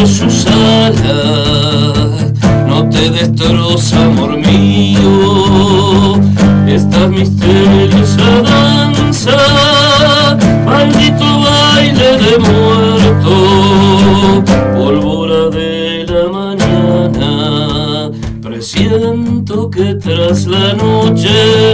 [0.07, 1.03] sus alas.
[2.68, 6.19] No te destroza, amor mío,
[6.68, 9.38] esta misteriosa danza.
[10.65, 13.34] Maldito baile de muerto,
[14.76, 18.11] pólvora de la mañana.
[18.41, 21.65] Presiento que tras la noche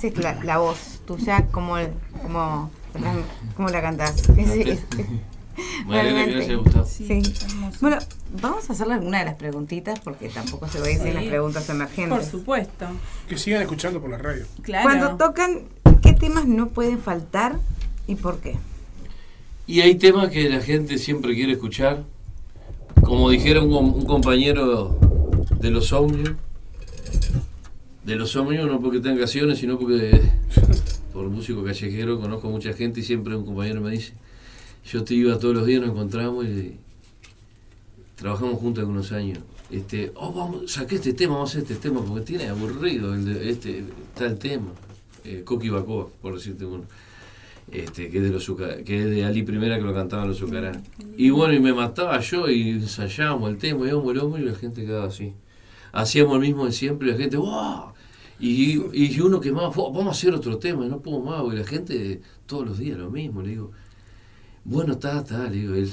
[0.00, 1.90] tiene más es la, la voz tuya como el,
[2.22, 2.70] como
[3.56, 4.22] como la cantás.
[5.86, 6.58] Que Realmente.
[6.86, 7.22] Sí.
[7.80, 7.98] Bueno,
[8.40, 11.12] vamos a hacerle alguna de las preguntitas porque tampoco se va a ir sin Sí.
[11.12, 12.28] las preguntas Por emergentes.
[12.28, 12.86] supuesto.
[13.28, 14.46] Que sigan escuchando por la radio.
[14.62, 14.84] Claro.
[14.88, 15.62] Cuando tocan,
[16.02, 17.58] ¿qué temas no pueden faltar
[18.06, 18.56] y por qué?
[19.66, 22.04] Y hay temas que la gente siempre quiere escuchar.
[23.02, 24.98] Como dijera un, un compañero
[25.60, 26.36] de los Omnium.
[28.04, 30.20] De los Omnium, no porque tengan canciones, sino porque
[31.12, 34.14] por músico callejero, conozco mucha gente y siempre un compañero me dice,
[34.90, 36.76] yo te iba todos los días, nos encontramos y
[38.16, 39.38] trabajamos juntos algunos años.
[39.70, 43.24] Este, oh, vamos, saqué este tema, vamos a hacer este tema, porque tiene aburrido el
[43.24, 43.84] de- este,
[44.16, 44.68] tal tema.
[45.24, 46.84] Eh, Coqui Bacoa, por decirte uno.
[47.70, 48.44] Este, que es de los
[48.84, 50.72] que es de Ali Primera que lo cantaban los Zucará.
[51.16, 54.54] Y bueno, y me mataba yo y ensayábamos el tema, íbamos el hombro y la
[54.56, 55.32] gente quedaba así.
[55.92, 57.92] Hacíamos el mismo de siempre y la gente, ¡wow!
[58.38, 61.42] Y, y uno que más, "Fua, vamos a hacer otro tema, y no puedo más,
[61.52, 63.70] y la gente todos los días lo mismo, le digo,
[64.64, 65.90] bueno, está, está, le digo, él,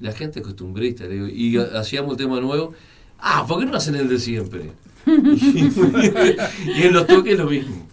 [0.00, 2.74] la gente es costumbrista, le digo, y ha- hacíamos el tema nuevo,
[3.18, 4.72] ah, ¿por qué no hacen el de siempre?
[5.06, 7.86] y en los toques lo mismo.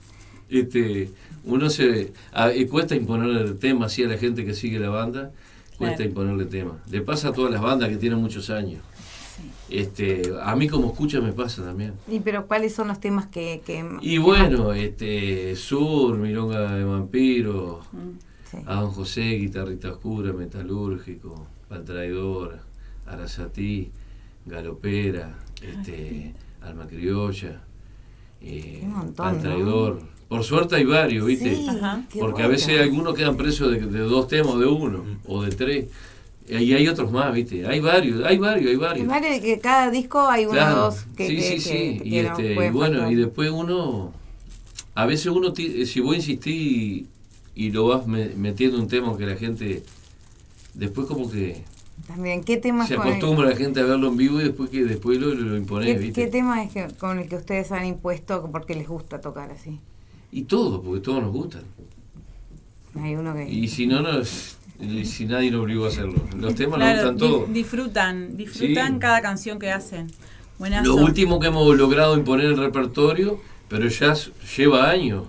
[0.50, 1.10] Este,
[1.46, 4.90] uno se a- y cuesta imponerle el tema así a la gente que sigue la
[4.90, 5.32] banda,
[5.78, 6.10] cuesta Claro.
[6.10, 6.78] imponerle tema.
[6.90, 8.82] Le pasa a todas las bandas que tienen muchos años.
[9.70, 11.94] Este, a mí como escucha me pasa también.
[12.08, 13.62] Y pero ¿cuáles son los temas que...
[13.66, 17.82] que Y bueno, este, Sur, Milonga de Vampiro,
[18.50, 18.58] Sí.
[18.66, 22.60] a Don José, Guitarrita Oscura, Metalúrgico, Al Traidor,
[23.06, 23.92] Arasatí,
[24.46, 27.62] Galopera, este, Alma Criolla,
[28.42, 28.88] eh,
[29.18, 29.42] Al ¿no?
[29.42, 30.00] Traidor.
[30.30, 31.56] Por suerte hay varios, ¿viste?
[31.56, 32.04] Sí, Ajá.
[32.12, 35.42] qué Porque a veces algunos quedan presos de, de dos temas, o de uno, o
[35.44, 35.90] de tres.
[36.50, 37.68] Y hay otros más, ¿viste?
[37.68, 39.08] Hay varios, hay varios, hay varios.
[39.08, 42.00] vale que cada disco hay uno o Claro, dos que, sí, que- sí, que- sí.
[42.00, 44.14] que Y, no este, y bueno, y después uno,
[44.96, 47.06] a veces uno, ti- si vos insistís
[47.54, 49.84] y lo vas me- metiendo un tema que la gente,
[50.74, 51.64] después como que
[52.08, 55.18] También, ¿qué temas se acostumbra la gente a verlo en vivo y después que después
[55.20, 56.26] lo, lo imponés, ¿Qué, ¿viste?
[56.26, 59.80] qué tema es que, con el que ustedes han impuesto porque les gusta tocar así?
[60.32, 61.64] Y todo, porque todos nos gustan.
[63.02, 63.50] Hay uno que...
[63.50, 64.22] Y si no, no
[64.80, 66.22] y si nadie nos obligó a hacerlo.
[66.38, 67.54] Los temas Claro, nos gustan todos.
[67.54, 69.00] disfrutan, disfrutan Sí.
[69.00, 70.08] cada canción que hacen.
[70.60, 70.86] Buenazo.
[70.96, 73.40] Lo último que hemos logrado imponer en el repertorio,
[73.70, 74.14] pero ya
[74.58, 75.26] lleva años,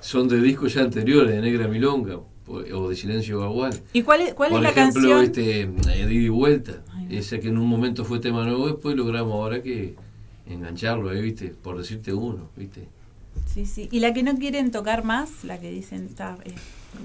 [0.00, 3.80] son de discos ya anteriores, de Negra Milonga o de Silencio Bagual.
[3.92, 5.24] ¿Y cuál es, cuál Por es la ejemplo, canción?
[5.24, 5.66] este, eh,
[6.06, 9.62] de ida y vuelta, ese que en un momento fue tema nuevo, después logramos ahora
[9.62, 9.94] que
[10.46, 11.48] engancharlo ahí, ¿viste?
[11.62, 12.88] Por decirte uno, ¿viste?
[13.46, 13.88] Sí, sí.
[13.90, 15.44] ¿Y la que no quieren tocar más?
[15.44, 16.52] La que dicen, está, eh,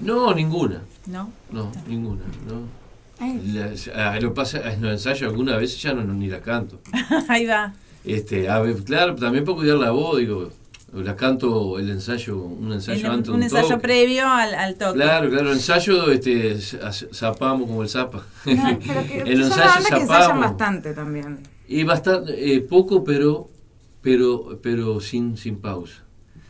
[0.02, 0.82] No, ninguna.
[1.06, 1.32] ¿no?
[1.50, 2.78] No, ninguna, no.
[3.52, 3.90] Las-
[4.22, 6.80] lo pasa, en los ensayos algunas veces ya no, no- ni la canto.
[7.28, 7.72] Ahí va.
[8.04, 10.50] Este, a ver, claro, también para cuidar la voz, digo,
[10.94, 13.80] la canto el ensayo, un ensayo El- antes un un ensayo toque.
[13.80, 14.94] previo al, al toque.
[15.00, 18.24] Claro, claro, ensayo, este, zapamos como el zapa.
[18.46, 20.44] No, pero que, el ensayo banda que ensayan zapamos.
[20.44, 21.38] bastante también.
[21.66, 23.48] Y bastante, eh, poco, pero,
[24.00, 26.02] pero, pero sin, sin pausa.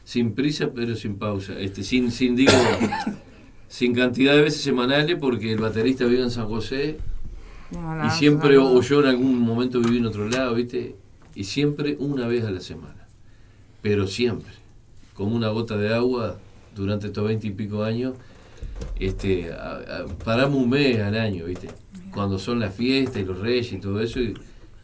[0.05, 1.55] Sin prisa, pero sin pausa.
[1.59, 2.53] Este, sin, sin, digo,
[3.69, 6.99] sin cantidad de veces semanales, porque el baterista vive en San José
[7.71, 10.97] No, no, y siempre, no, o yo en algún momento viví en otro lado, ¿viste?
[11.35, 13.07] Y siempre una vez a la semana.
[13.83, 14.53] Pero siempre.
[15.15, 16.39] Como una gota de agua
[16.75, 18.15] durante estos veinte y pico años.
[18.99, 21.69] Este, a- a- paramos un mes al año, ¿viste?
[22.13, 24.19] Cuando son las fiestas y los reyes y todo eso.
[24.21, 24.35] Y,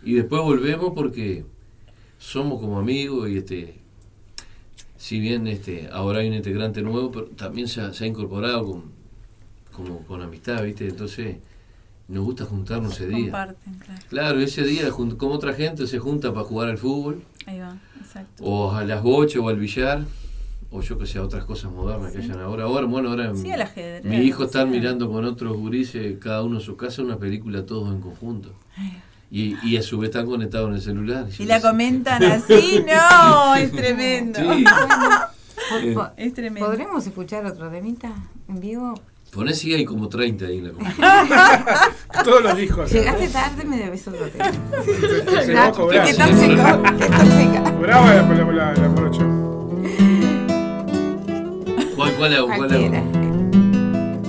[0.04, 1.44] y después volvemos porque
[2.18, 3.74] somos como amigos y este.
[5.04, 8.64] Si bien este, ahora hay un integrante nuevo, pero también se ha, se ha incorporado
[8.64, 8.84] con,
[9.70, 10.88] como con amistad, ¿viste?
[10.88, 11.36] Entonces,
[12.08, 13.28] nos gusta juntarnos ese día.
[13.28, 13.54] Claro.
[14.08, 18.42] Claro, ese día como otra gente se junta para jugar al fútbol, Ahí va, exacto.
[18.42, 20.06] o a las bochas o al billar,
[20.70, 22.64] o yo que sé, otras cosas modernas que hayan ahora.
[22.64, 24.46] Ahora, bueno, ahora Sí, al ajedrez, mi hijo sí.
[24.46, 28.54] están mirando con otros gurises, cada uno en su casa, una película todos en conjunto.
[29.30, 31.26] Y, y a su vez están conectados en el celular.
[31.38, 34.38] Y la comentan así, no, es tremendo.
[34.40, 34.64] Sí.
[36.16, 36.68] Es tremendo.
[36.68, 38.12] ¿Podremos escuchar otro temita
[38.48, 38.94] en vivo?
[39.32, 41.90] Ponés si hay como 30 ahí en la computadora.
[42.22, 42.92] Todos los discos.
[42.92, 44.52] Llegaste tarde, me debes otro tema.
[45.44, 46.06] Se va a cobrar.
[46.06, 47.70] Qué tóxico, qué tóxica.
[47.80, 49.24] Brava la, la, la, la morocha.
[51.96, 52.46] ¿Cuál, cuál hago?
[52.56, 52.86] ¿Cuál hago?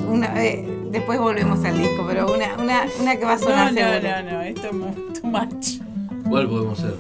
[0.10, 3.74] Una, eh, después volvemos al disco, pero una, una, una que va a No, sonar
[3.74, 4.02] no, seguro.
[4.02, 6.28] no, no, esto es too much.
[6.30, 6.96] ¿Cuál podemos hacer?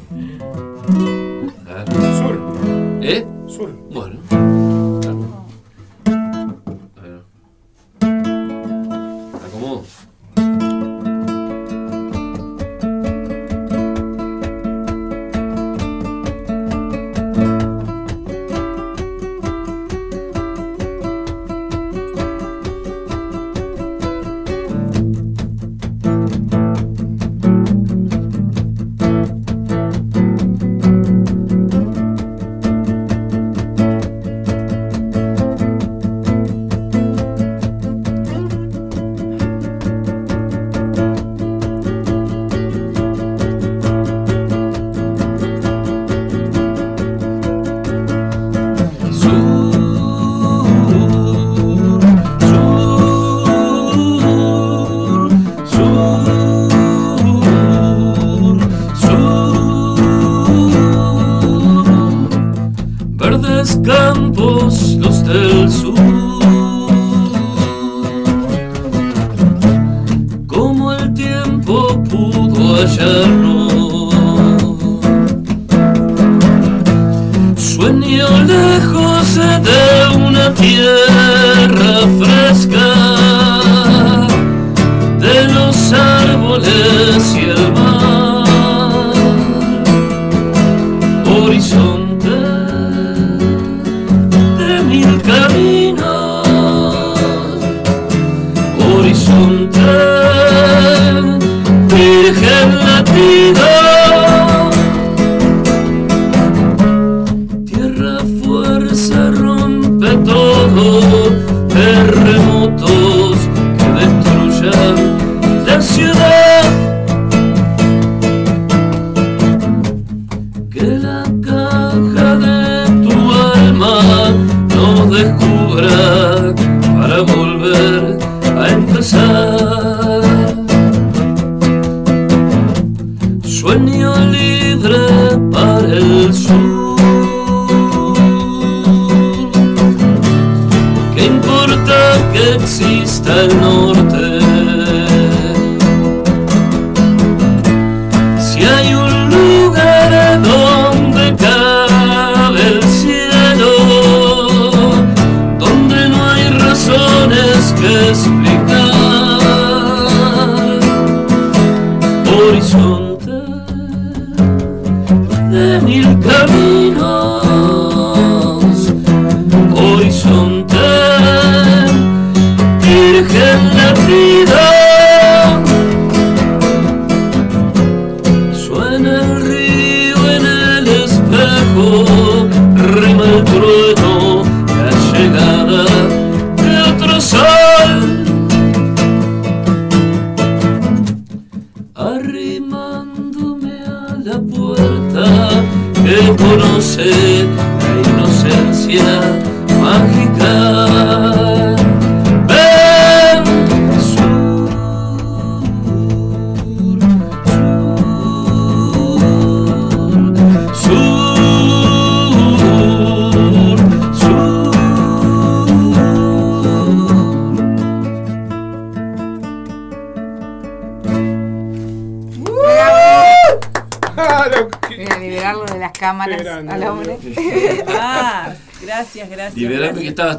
[1.68, 1.88] A ver.
[2.18, 2.40] Sur.
[3.02, 3.26] ¿Eh?
[3.48, 3.70] Sur.
[3.92, 4.74] Bueno.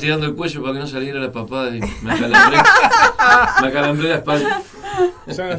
[0.06, 0.22] Gracias.
[0.22, 2.58] que estaba tirando el cuello para que no saliera la papada y me acalambré,
[3.62, 4.62] me acalambré la espalda.
[5.26, 5.58] Ya,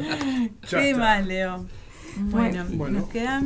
[0.68, 1.65] ya Qué mal, Leo.
[2.18, 2.99] Bueno, Bueno.
[2.99, 3.45] nos quedan.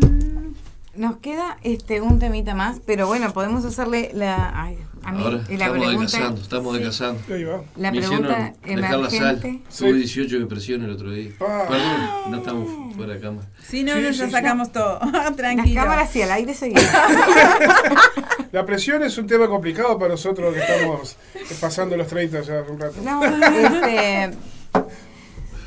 [0.95, 4.51] Nos queda este un temita más, pero bueno, podemos hacerle la.
[4.55, 4.77] Ay,
[5.23, 6.01] Ahora y la estamos pregunta.
[6.01, 7.21] descansando, estamos descansando.
[7.35, 7.61] Ahí va.
[7.77, 9.19] La Me pregunta dejar la sal.
[9.39, 9.61] emergente.
[9.77, 11.31] Tuve 18 de presión el otro día.
[11.41, 11.65] Ah.
[11.69, 13.47] Perdón, no estamos fuera de cámara.
[13.67, 14.31] Sí, no, Sí, no, sí, ya sí.
[14.31, 14.99] sacamos todo.
[15.11, 15.81] Las Tranquilo.
[15.81, 16.91] cámaras y al aire seguidas.
[18.51, 21.15] La presión es un tema complicado para nosotros que estamos
[21.61, 22.95] pasando los 30 ya hace un rato.
[23.03, 24.31] No, este.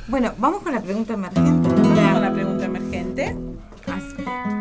[0.06, 1.68] Bueno, vamos con la pregunta emergente.
[1.68, 3.35] Vamos con la pregunta emergente.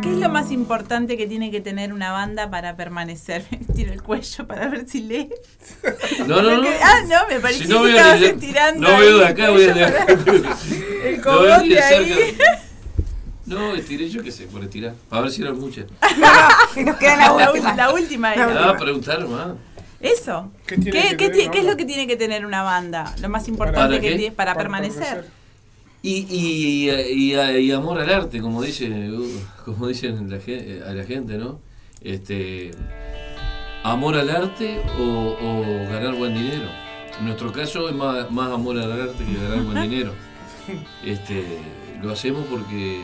[0.04, 3.46] ¿Qué es lo más importante que tiene que tener una banda para permanecer?
[3.52, 5.30] Me Tiro el cuello para ver si lee.
[6.28, 6.68] No, no, no.
[6.82, 8.88] Ah, no, me pareció Si no que veo estabas ni- estirando.
[8.92, 10.06] no veo de acá, voy a para-
[11.06, 12.38] El cogote de ahí.
[13.46, 14.94] No, estiré yo qué sé, por estirar.
[15.10, 15.86] Para ver si eran muchas.
[16.78, 17.76] Nos queda la La, última.
[17.76, 18.70] la última era.
[18.70, 19.48] Ah, preguntaron más.
[20.00, 20.52] Eso.
[20.66, 22.46] ¿Qué ¿Qué, tiene que qué tener ti- una qué es lo que tiene que tener
[22.46, 23.14] una banda?
[23.22, 25.28] Lo más importante ¿Para que tiene para, permanecer.
[26.06, 29.26] Y, y, y, y amor al arte, como dice, uh,
[29.64, 31.62] como dicen la gen- a la gente, ¿no?
[32.02, 32.72] Este,
[33.84, 36.68] amor al arte o, o ganar buen dinero.
[37.20, 40.12] En nuestro caso es más, más amor al arte que ganar buen dinero.
[41.06, 41.60] Este,
[42.02, 43.02] lo hacemos porque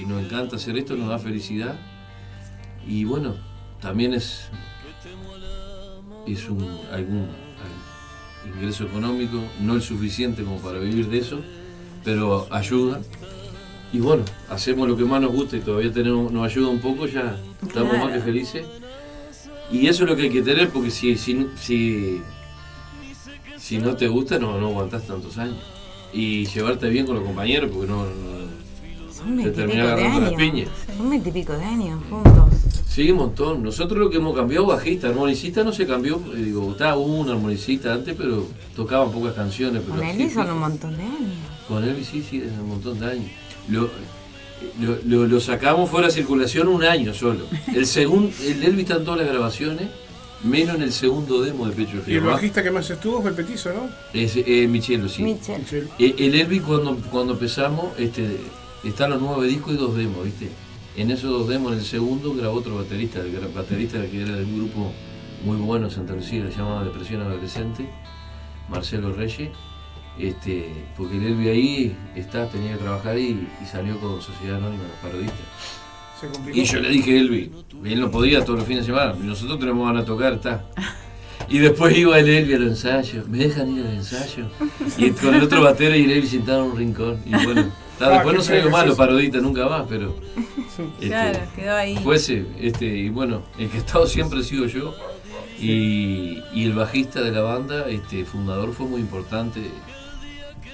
[0.00, 1.76] y nos encanta hacer esto, nos da felicidad.
[2.86, 3.36] Y bueno,
[3.80, 4.48] también es,
[6.26, 11.40] es un, algún al- ingreso económico, no el suficiente como para vivir de eso,
[12.04, 13.00] pero ayuda.
[13.92, 17.06] Y bueno, hacemos lo que más nos gusta y todavía tenemos, nos ayuda un poco,
[17.06, 18.06] ya estamos Claro.
[18.06, 18.66] más que felices.
[19.70, 22.20] Y eso es lo que hay que tener, porque si, si, si,
[23.56, 25.56] si no te gusta, no, no aguantás tantos años.
[26.12, 30.68] Y llevarte bien con los compañeros, porque no, no- te terminás agarrando las piñas.
[30.96, 32.50] Son veintipico de años juntos.
[32.94, 33.62] Sí, un montón.
[33.62, 36.20] Nosotros lo que hemos cambiado, bajista, armonicista no se cambió.
[36.34, 38.46] eh, Digo, estaba hubo un armonicista antes, pero
[38.76, 39.82] tocaban pocas canciones.
[39.84, 41.34] Pero Con sí, son un montón de años.
[41.66, 43.30] Con él sí, sí, desde un montón de años.
[43.68, 43.90] Lo-
[44.80, 47.44] Lo, lo- lo sacamos fuera de circulación un año solo.
[47.74, 49.88] El segundo, el Elvis está en todas las grabaciones,
[50.44, 53.36] menos en el segundo demo de Pecho Y el bajista que más estuvo fue el
[53.36, 53.88] petizo, ¿no?
[54.18, 55.22] Es eh, Michelo, sí.
[55.22, 55.58] Michel.
[55.60, 55.88] Michel.
[55.98, 58.38] Eh, El Elvis cuando, cuando empezamos, este,
[58.84, 60.48] están los nueve discos y dos demos, ¿viste?
[60.96, 64.54] En esos dos demos, en el segundo, grabó otro baterista, el baterista que era del
[64.54, 64.92] grupo
[65.44, 67.88] muy bueno, Santa Lucía, se llamaba Depresión Adolescente,
[68.68, 69.50] Marcelo Reyes.
[70.18, 74.84] Este, porque el Elvis ahí está, tenía que trabajar y, y salió con Sociedad Anónima,
[74.84, 75.40] los parodistas.
[76.52, 77.50] Y yo le dije, Elvi,
[77.84, 80.64] él no podía todos los fines de semana, nosotros tenemos ganas de tocar, está.
[81.48, 84.46] Y después iba el Elvi al ensayo, ¿me dejan ir al ensayo?
[84.98, 87.18] Y con el otro batero y el Elvi sentado en un rincón.
[87.26, 89.06] Y bueno, Ah, después no salió pena mal es los eso.
[89.06, 90.16] paroditas nunca más, pero.
[91.00, 91.96] este, Claro, quedó ahí.
[91.98, 94.94] Fuese, este, y bueno, el que he estado siempre he sido yo.
[95.60, 99.60] Y, y el bajista de la banda, este, fundador, fue muy importante.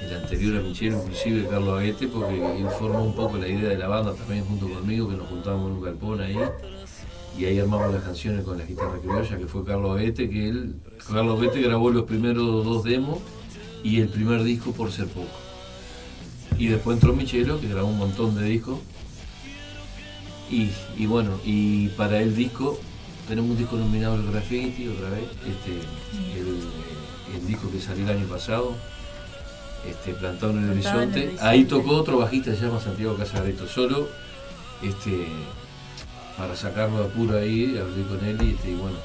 [0.01, 3.77] El anterior a Michelle, inclusive Carlos Aguete, porque él formó un poco la idea de
[3.77, 6.39] la banda también junto conmigo, que nos juntábamos en un galpón ahí.
[7.39, 10.74] Y ahí armamos las canciones con la guitarra criolla, que fue Carlos Aguete, que él,
[11.11, 13.19] Carlos Aguete grabó los primeros dos demos
[13.82, 15.28] y el primer disco por ser poco.
[16.59, 18.78] Y después entró Michelo, que grabó un montón de discos.
[20.51, 22.78] Y, y bueno, y para el disco,
[23.28, 25.78] tenemos un disco nominado al Graffiti otra vez, este,
[26.39, 28.74] el, el disco que salió el año pasado,
[29.89, 31.19] este, Plantado en el Plantado en el Horizonte.
[31.20, 31.47] Horizonte.
[31.47, 34.09] Ahí tocó otro bajista, se llama Santiago Casareto, solo
[34.82, 35.28] este,
[36.41, 38.97] para sacarlo de apuro ahí, hablé con él y, este, y bueno,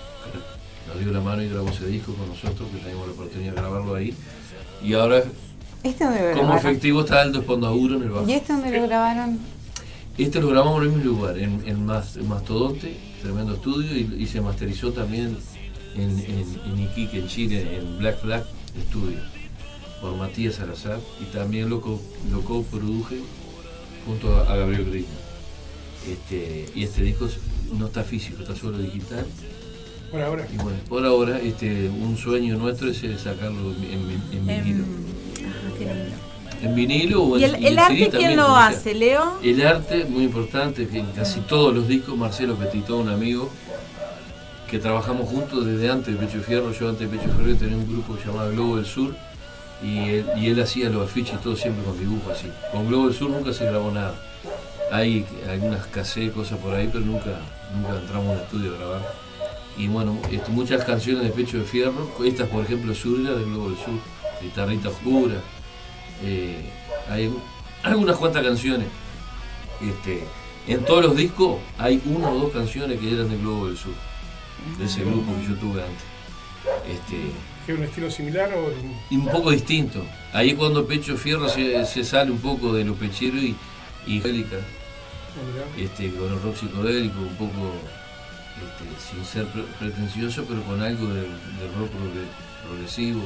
[0.88, 3.58] nos dio la mano y grabó ese disco con nosotros, que teníamos la oportunidad de
[3.62, 4.14] grabarlo ahí.
[4.82, 5.22] Y ahora,
[5.84, 6.58] ¿Este dónde lo como grabaron?
[6.72, 8.30] efectivo, está Aldo Espondaduro en el bajo.
[8.30, 9.40] ¿Y este dónde lo grabaron?
[10.18, 14.16] Este lo grabamos en el mismo lugar, en, en Mas- en Mastodonte, tremendo estudio, y,
[14.24, 15.36] y se masterizó también
[15.96, 18.46] en, en, en Iquique, en Chile, en Black Flag
[18.90, 19.20] Studio,
[20.00, 22.02] por Matías Salazar, y también lo, co-
[22.32, 23.18] lo coproduje
[24.06, 25.25] junto a, a Gabriel Green.
[26.08, 27.28] Este, y este disco
[27.78, 29.26] no está físico, está solo digital.
[30.12, 30.48] Por ahora.
[30.54, 34.86] Y bueno, por ahora este, un sueño nuestro es eh, sacarlo en, en- en vinilo.
[35.44, 36.16] Ah, qué lindo.
[36.62, 38.94] En vinilo o ¿Y en el, y en el arte CD quién también, lo hace,
[38.96, 39.40] Leo?
[39.44, 43.50] El arte, muy importante, que en casi todos los discos, Marcelo Petito, un amigo,
[44.70, 47.88] que trabajamos juntos desde antes de Pecho Fierro, yo antes de Pecho Fierro tenía un
[47.88, 49.14] grupo llamado Globo del Sur,
[49.84, 52.48] y él, y él hacía los afiches y todo siempre con dibujos así.
[52.72, 54.16] Con Globo del Sur nunca se grabó nada.
[54.92, 57.40] Hay algunas cassettes, cosas por ahí, pero nunca,
[57.76, 59.16] nunca entramos en un estudio a grabar.
[59.78, 63.44] Y bueno, este, muchas canciones de Pecho de Fierro, estas por ejemplo Sur era de
[63.44, 64.00] Globo del Sur,
[64.42, 65.36] Guitarrita Oscura,
[66.24, 66.70] eh,
[67.10, 67.34] hay
[67.84, 68.88] algunas cuantas canciones.
[69.82, 70.24] Este,
[70.68, 73.94] en todos los discos hay una o dos canciones que eran de Globo del Sur,
[74.78, 76.04] de ese grupo que yo tuve antes.
[76.90, 77.18] Este,
[77.66, 78.72] ¿Qué un estilo similar o
[79.10, 80.06] y un poco distinto.
[80.34, 83.56] Ahí es cuando Pecho Fierro se, se sale un poco de lo pechero y,
[84.08, 85.66] y bélica, mirá.
[85.86, 87.74] este, con el rock psicodélico, un poco
[88.56, 91.26] este, sin ser pre- pretencioso, pero con algo del,
[91.60, 93.22] del rock progre- progresivo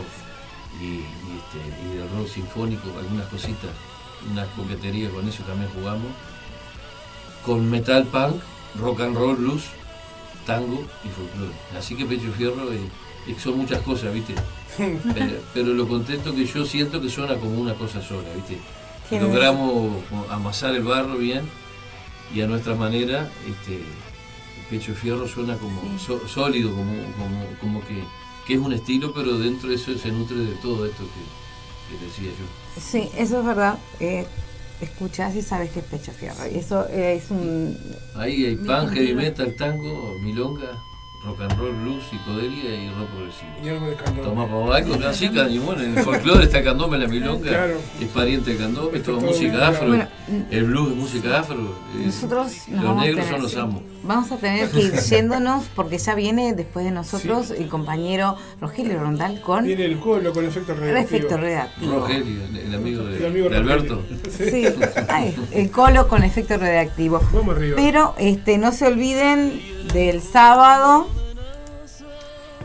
[0.82, 1.02] y, y,
[1.38, 1.60] este,
[1.94, 3.70] y del rock sinfónico, algunas cositas,
[4.32, 6.12] unas coqueterías con eso también jugamos.
[7.46, 8.36] Con metal punk,
[8.80, 9.64] rock and roll, blues,
[10.46, 11.54] tango y folclore.
[11.78, 12.80] Así que Pecho Fierro eh,
[13.42, 14.36] son muchas cosas, ¿viste?
[14.78, 18.60] pero, pero lo contento que yo siento que suena como una cosa sola, ¿viste?
[19.10, 21.42] Qué Logramos amasar el barro bien
[22.34, 27.88] y a nuestra manera, este, el Pecho Fierro suena como so- sólido, como, como, como
[27.88, 28.04] que,
[28.46, 32.06] que es un estilo, pero dentro de eso se nutre de todo esto que, que
[32.06, 32.82] decía yo.
[32.82, 33.80] Sí, eso es verdad.
[34.00, 34.26] Eh,
[34.80, 36.46] escuchás y sabes que es pecho fierro.
[36.54, 37.76] Y eso eh, es un.
[38.16, 40.70] Ahí hay pan, heavy metal, tango, milonga,
[41.26, 43.52] rock and roll, blues, psicodelia y rock progresivo.
[43.64, 44.22] Y algo de candombe.
[44.24, 47.74] Toma para algo can- y bueno, en el folclore está el candombe, la milonga, Claro.
[48.00, 50.08] es pariente del candombe, es Está toda todo música bien, afro, Bueno,
[50.50, 51.76] el blues es música afro,
[52.06, 53.82] Nosotros nos los negros tener- son los amos.
[54.02, 58.98] Vamos a tener que ir yéndonos porque ya viene después de nosotros el compañero Rogelio
[59.00, 61.18] Rondal con Viene el colo con efecto radioactivo.
[61.18, 61.94] efecto redactivo.
[62.00, 64.02] Rogelio, el, amigo de, El amigo de Alberto.
[64.40, 64.66] Sí,
[65.10, 67.20] ay, el colo con efecto redactivo.
[67.34, 67.76] Vamos arriba.
[67.76, 69.62] Pero este no se olviden
[69.94, 71.08] del sábado.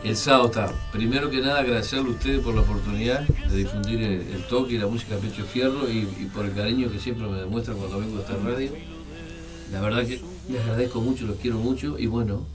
[0.03, 0.71] El sábado está.
[0.91, 4.77] Primero que nada, agradecerle a ustedes por la oportunidad de difundir el, el toque y
[4.77, 8.17] la música Pecho Fierro y, y por el cariño que siempre me demuestran cuando vengo
[8.17, 8.71] a esta radio.
[9.71, 12.45] La verdad que les agradezco mucho, los quiero mucho y bueno,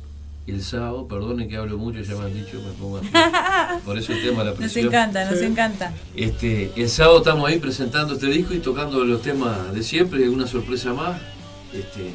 [0.47, 3.09] el sábado, perdonen que hablo mucho, ya me han dicho, me pongo así.
[3.85, 4.87] Por eso el tema de la Nos presión.
[4.87, 5.93] encanta, nos encanta.
[6.15, 10.47] Este, el sábado estamos ahí presentando este disco y tocando los temas de siempre, una
[10.47, 11.21] sorpresa más.
[11.73, 12.13] Este,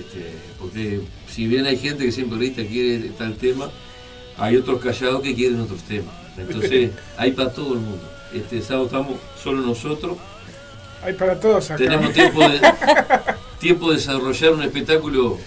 [0.00, 3.70] este, porque si bien hay gente que siempre ahorita quiere tal tema,
[4.38, 6.14] hay otros callados que quieren otros temas.
[6.36, 8.08] Entonces, hay para todo el mundo.
[8.32, 10.16] Este sábado estamos solo nosotros
[11.02, 11.76] Hay para todos acá.
[11.76, 12.60] tenemos tiempo de,
[13.60, 15.38] tiempo de desarrollar un espectáculo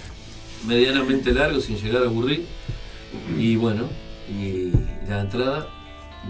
[0.68, 2.46] medianamente largo sin llegar a aburrir.
[3.38, 3.90] Y bueno,
[4.30, 4.72] y
[5.08, 5.68] la entrada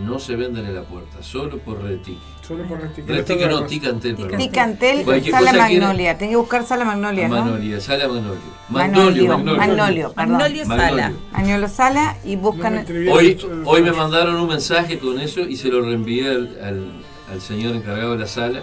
[0.03, 2.17] no se venden en la puerta, solo por Retic.
[2.45, 3.07] Solo por Retic.
[3.07, 4.38] Retic no, Ticantel, perdón.
[4.38, 6.17] Ticantel, Sala Magnolia.
[6.17, 7.35] Tenés que buscar Sala Magnolia, ¿no?
[7.35, 8.41] Magnolia, Sala Magnolio.
[8.69, 10.31] Magnolio, Magnolio, Magnolio, perdón.
[10.34, 11.67] Magnolio Sala.
[11.69, 12.85] Sala y buscan.
[13.11, 16.91] Hoy, hoy me mandaron un mensaje con eso y se lo reenvié al, al-
[17.31, 18.61] al señor encargado de la sala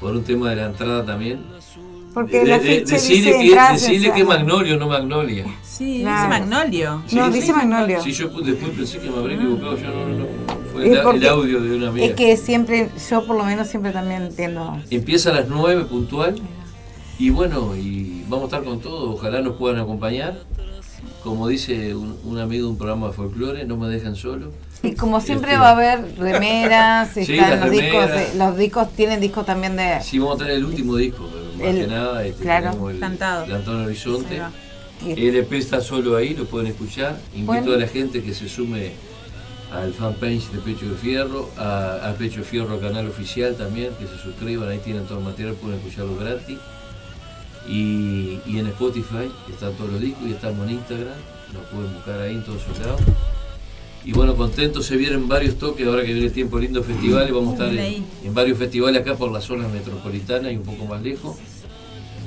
[0.00, 1.44] por un tema de la entrada también.
[2.16, 4.24] Porque De- la de- ficha decirle dice que, decirle sala.
[4.24, 5.44] Magnolio, no Magnolia.
[5.62, 6.16] Sí, Claro.
[6.16, 7.02] dice Magnolio.
[7.12, 8.02] No, dice Magnolio.
[8.02, 10.26] Sí, yo pu- después pensé que me habría equivocado, yo no, no, no.
[10.72, 12.06] Fue Es el, el porque- audio de una amiga.
[12.06, 14.78] Es que siempre, yo por lo menos siempre también entiendo.
[14.90, 16.36] Empieza a las 9 puntual
[17.18, 20.38] y bueno, y vamos a estar con todo, ojalá nos puedan acompañar.
[21.22, 24.52] Como dice un, un amigo de un programa de folclore, no me dejan solo.
[24.82, 28.34] Y como siempre Este- va a haber remeras, Sí, están las los discos, remeras.
[28.36, 31.28] los discos tienen discos también de Sí, vamos a tener el último disco,
[31.58, 32.66] pero más El- que nada este, claro.
[32.70, 33.44] tenemos el Cantado.
[33.46, 34.42] Plantón Horizonte.
[35.06, 37.18] El EP está solo ahí, lo pueden escuchar.
[37.34, 37.72] Invito Bueno.
[37.74, 38.92] a la gente que se sume
[39.72, 44.06] al fanpage de Pecho de Fierro, a, a Pecho de Fierro canal oficial también, que
[44.06, 46.58] se suscriban, ahí tienen todo el material, pueden escucharlo gratis.
[47.68, 51.14] Y, y en Spotify están todos los discos y estamos en Instagram,
[51.52, 53.00] nos pueden buscar ahí en todos sus lados.
[54.06, 57.58] Y bueno, contentos, se vienen varios toques, ahora que viene el tiempo lindo festivales, vamos
[57.60, 61.36] a estar en, varios festivales acá por la zona metropolitana y un poco más lejos.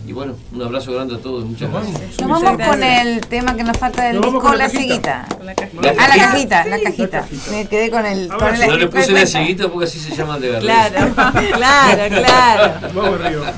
[0.05, 2.19] Y bueno, un abrazo grande a todos, muchas gracias.
[2.19, 5.25] Nos vamos con el tema que nos falta del Nos vamos disco, con la ceguita.
[5.41, 5.81] La cajita.
[5.81, 6.65] La Ah, la cajita.
[6.65, 7.27] la cajita.
[7.51, 8.27] Me quedé con el.
[8.27, 10.91] con el- No le puse la ceguita porque así se llaman de verdad.
[10.91, 11.13] Claro,
[11.55, 12.73] claro, claro.
[12.93, 13.53] Vamos arriba.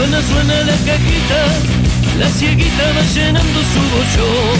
[0.00, 1.46] Suena, suena la cajita,
[2.18, 4.58] la cieguita va llenando su bochón.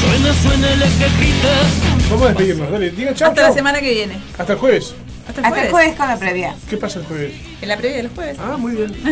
[0.00, 2.08] Suena, suena la cajita.
[2.08, 2.90] Vamos a despedirnos, dale.
[2.92, 3.28] Diga chao.
[3.28, 4.18] Hasta la semana que viene.
[4.38, 4.94] Hasta el jueves.
[5.28, 5.64] Hasta el Hasta jueves.
[5.66, 6.56] el jueves con la previa.
[6.70, 7.32] ¿Qué pasa el jueves?
[7.60, 8.38] En la previa del jueves.
[8.40, 8.90] Ah, muy bien.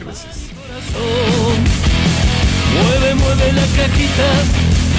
[0.00, 0.34] Gracias.
[2.74, 4.28] Mueve, mueve la cajita,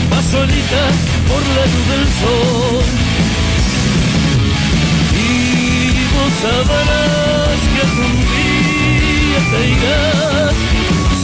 [0.09, 0.83] va solita
[1.27, 2.85] por la luz del sol.
[5.19, 8.62] Y vos sabrás que algún día
[9.51, 10.55] te irás,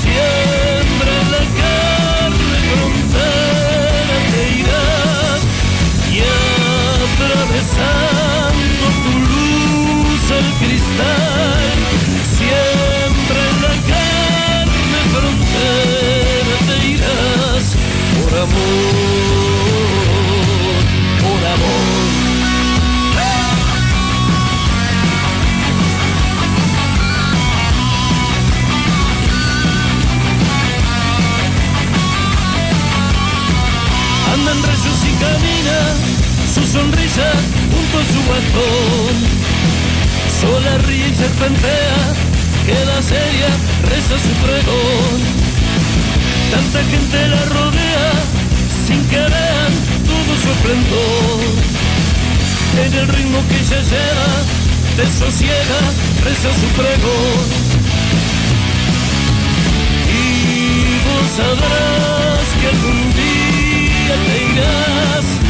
[0.02, 5.42] siembra en la carne frontera te irás,
[6.12, 6.16] y
[7.14, 11.78] atravesando tu luz el cristal,
[12.38, 17.66] siempre en la carne frontera te irás,
[18.16, 19.09] por amor,
[36.72, 37.32] sonrisa
[37.74, 39.16] junto a su bastón.
[40.40, 42.00] Sola ríe y serpentea,
[42.66, 43.50] queda seria,
[43.90, 45.18] reza su pregón.
[46.52, 48.12] Tanta gente la rodea,
[48.86, 49.74] sin que vean
[50.10, 51.42] todo su esplendor.
[52.86, 54.30] En el ritmo que ella lleva,
[54.98, 55.80] desosiega,
[56.24, 57.46] reza su pregón.
[60.08, 65.49] Y vos sabrás que algún día te irás,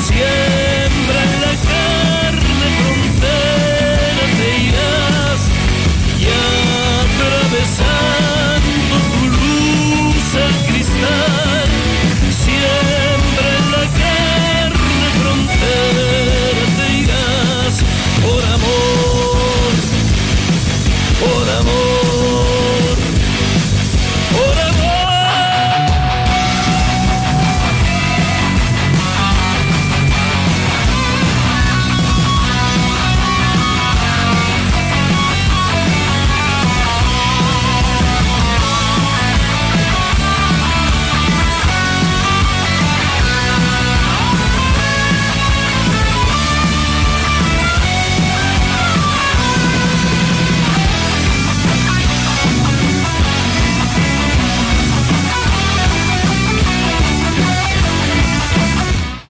[0.00, 5.40] siembra en la carne frontera te irás
[6.18, 6.26] y
[7.12, 11.49] atravesando tu luz el cristal.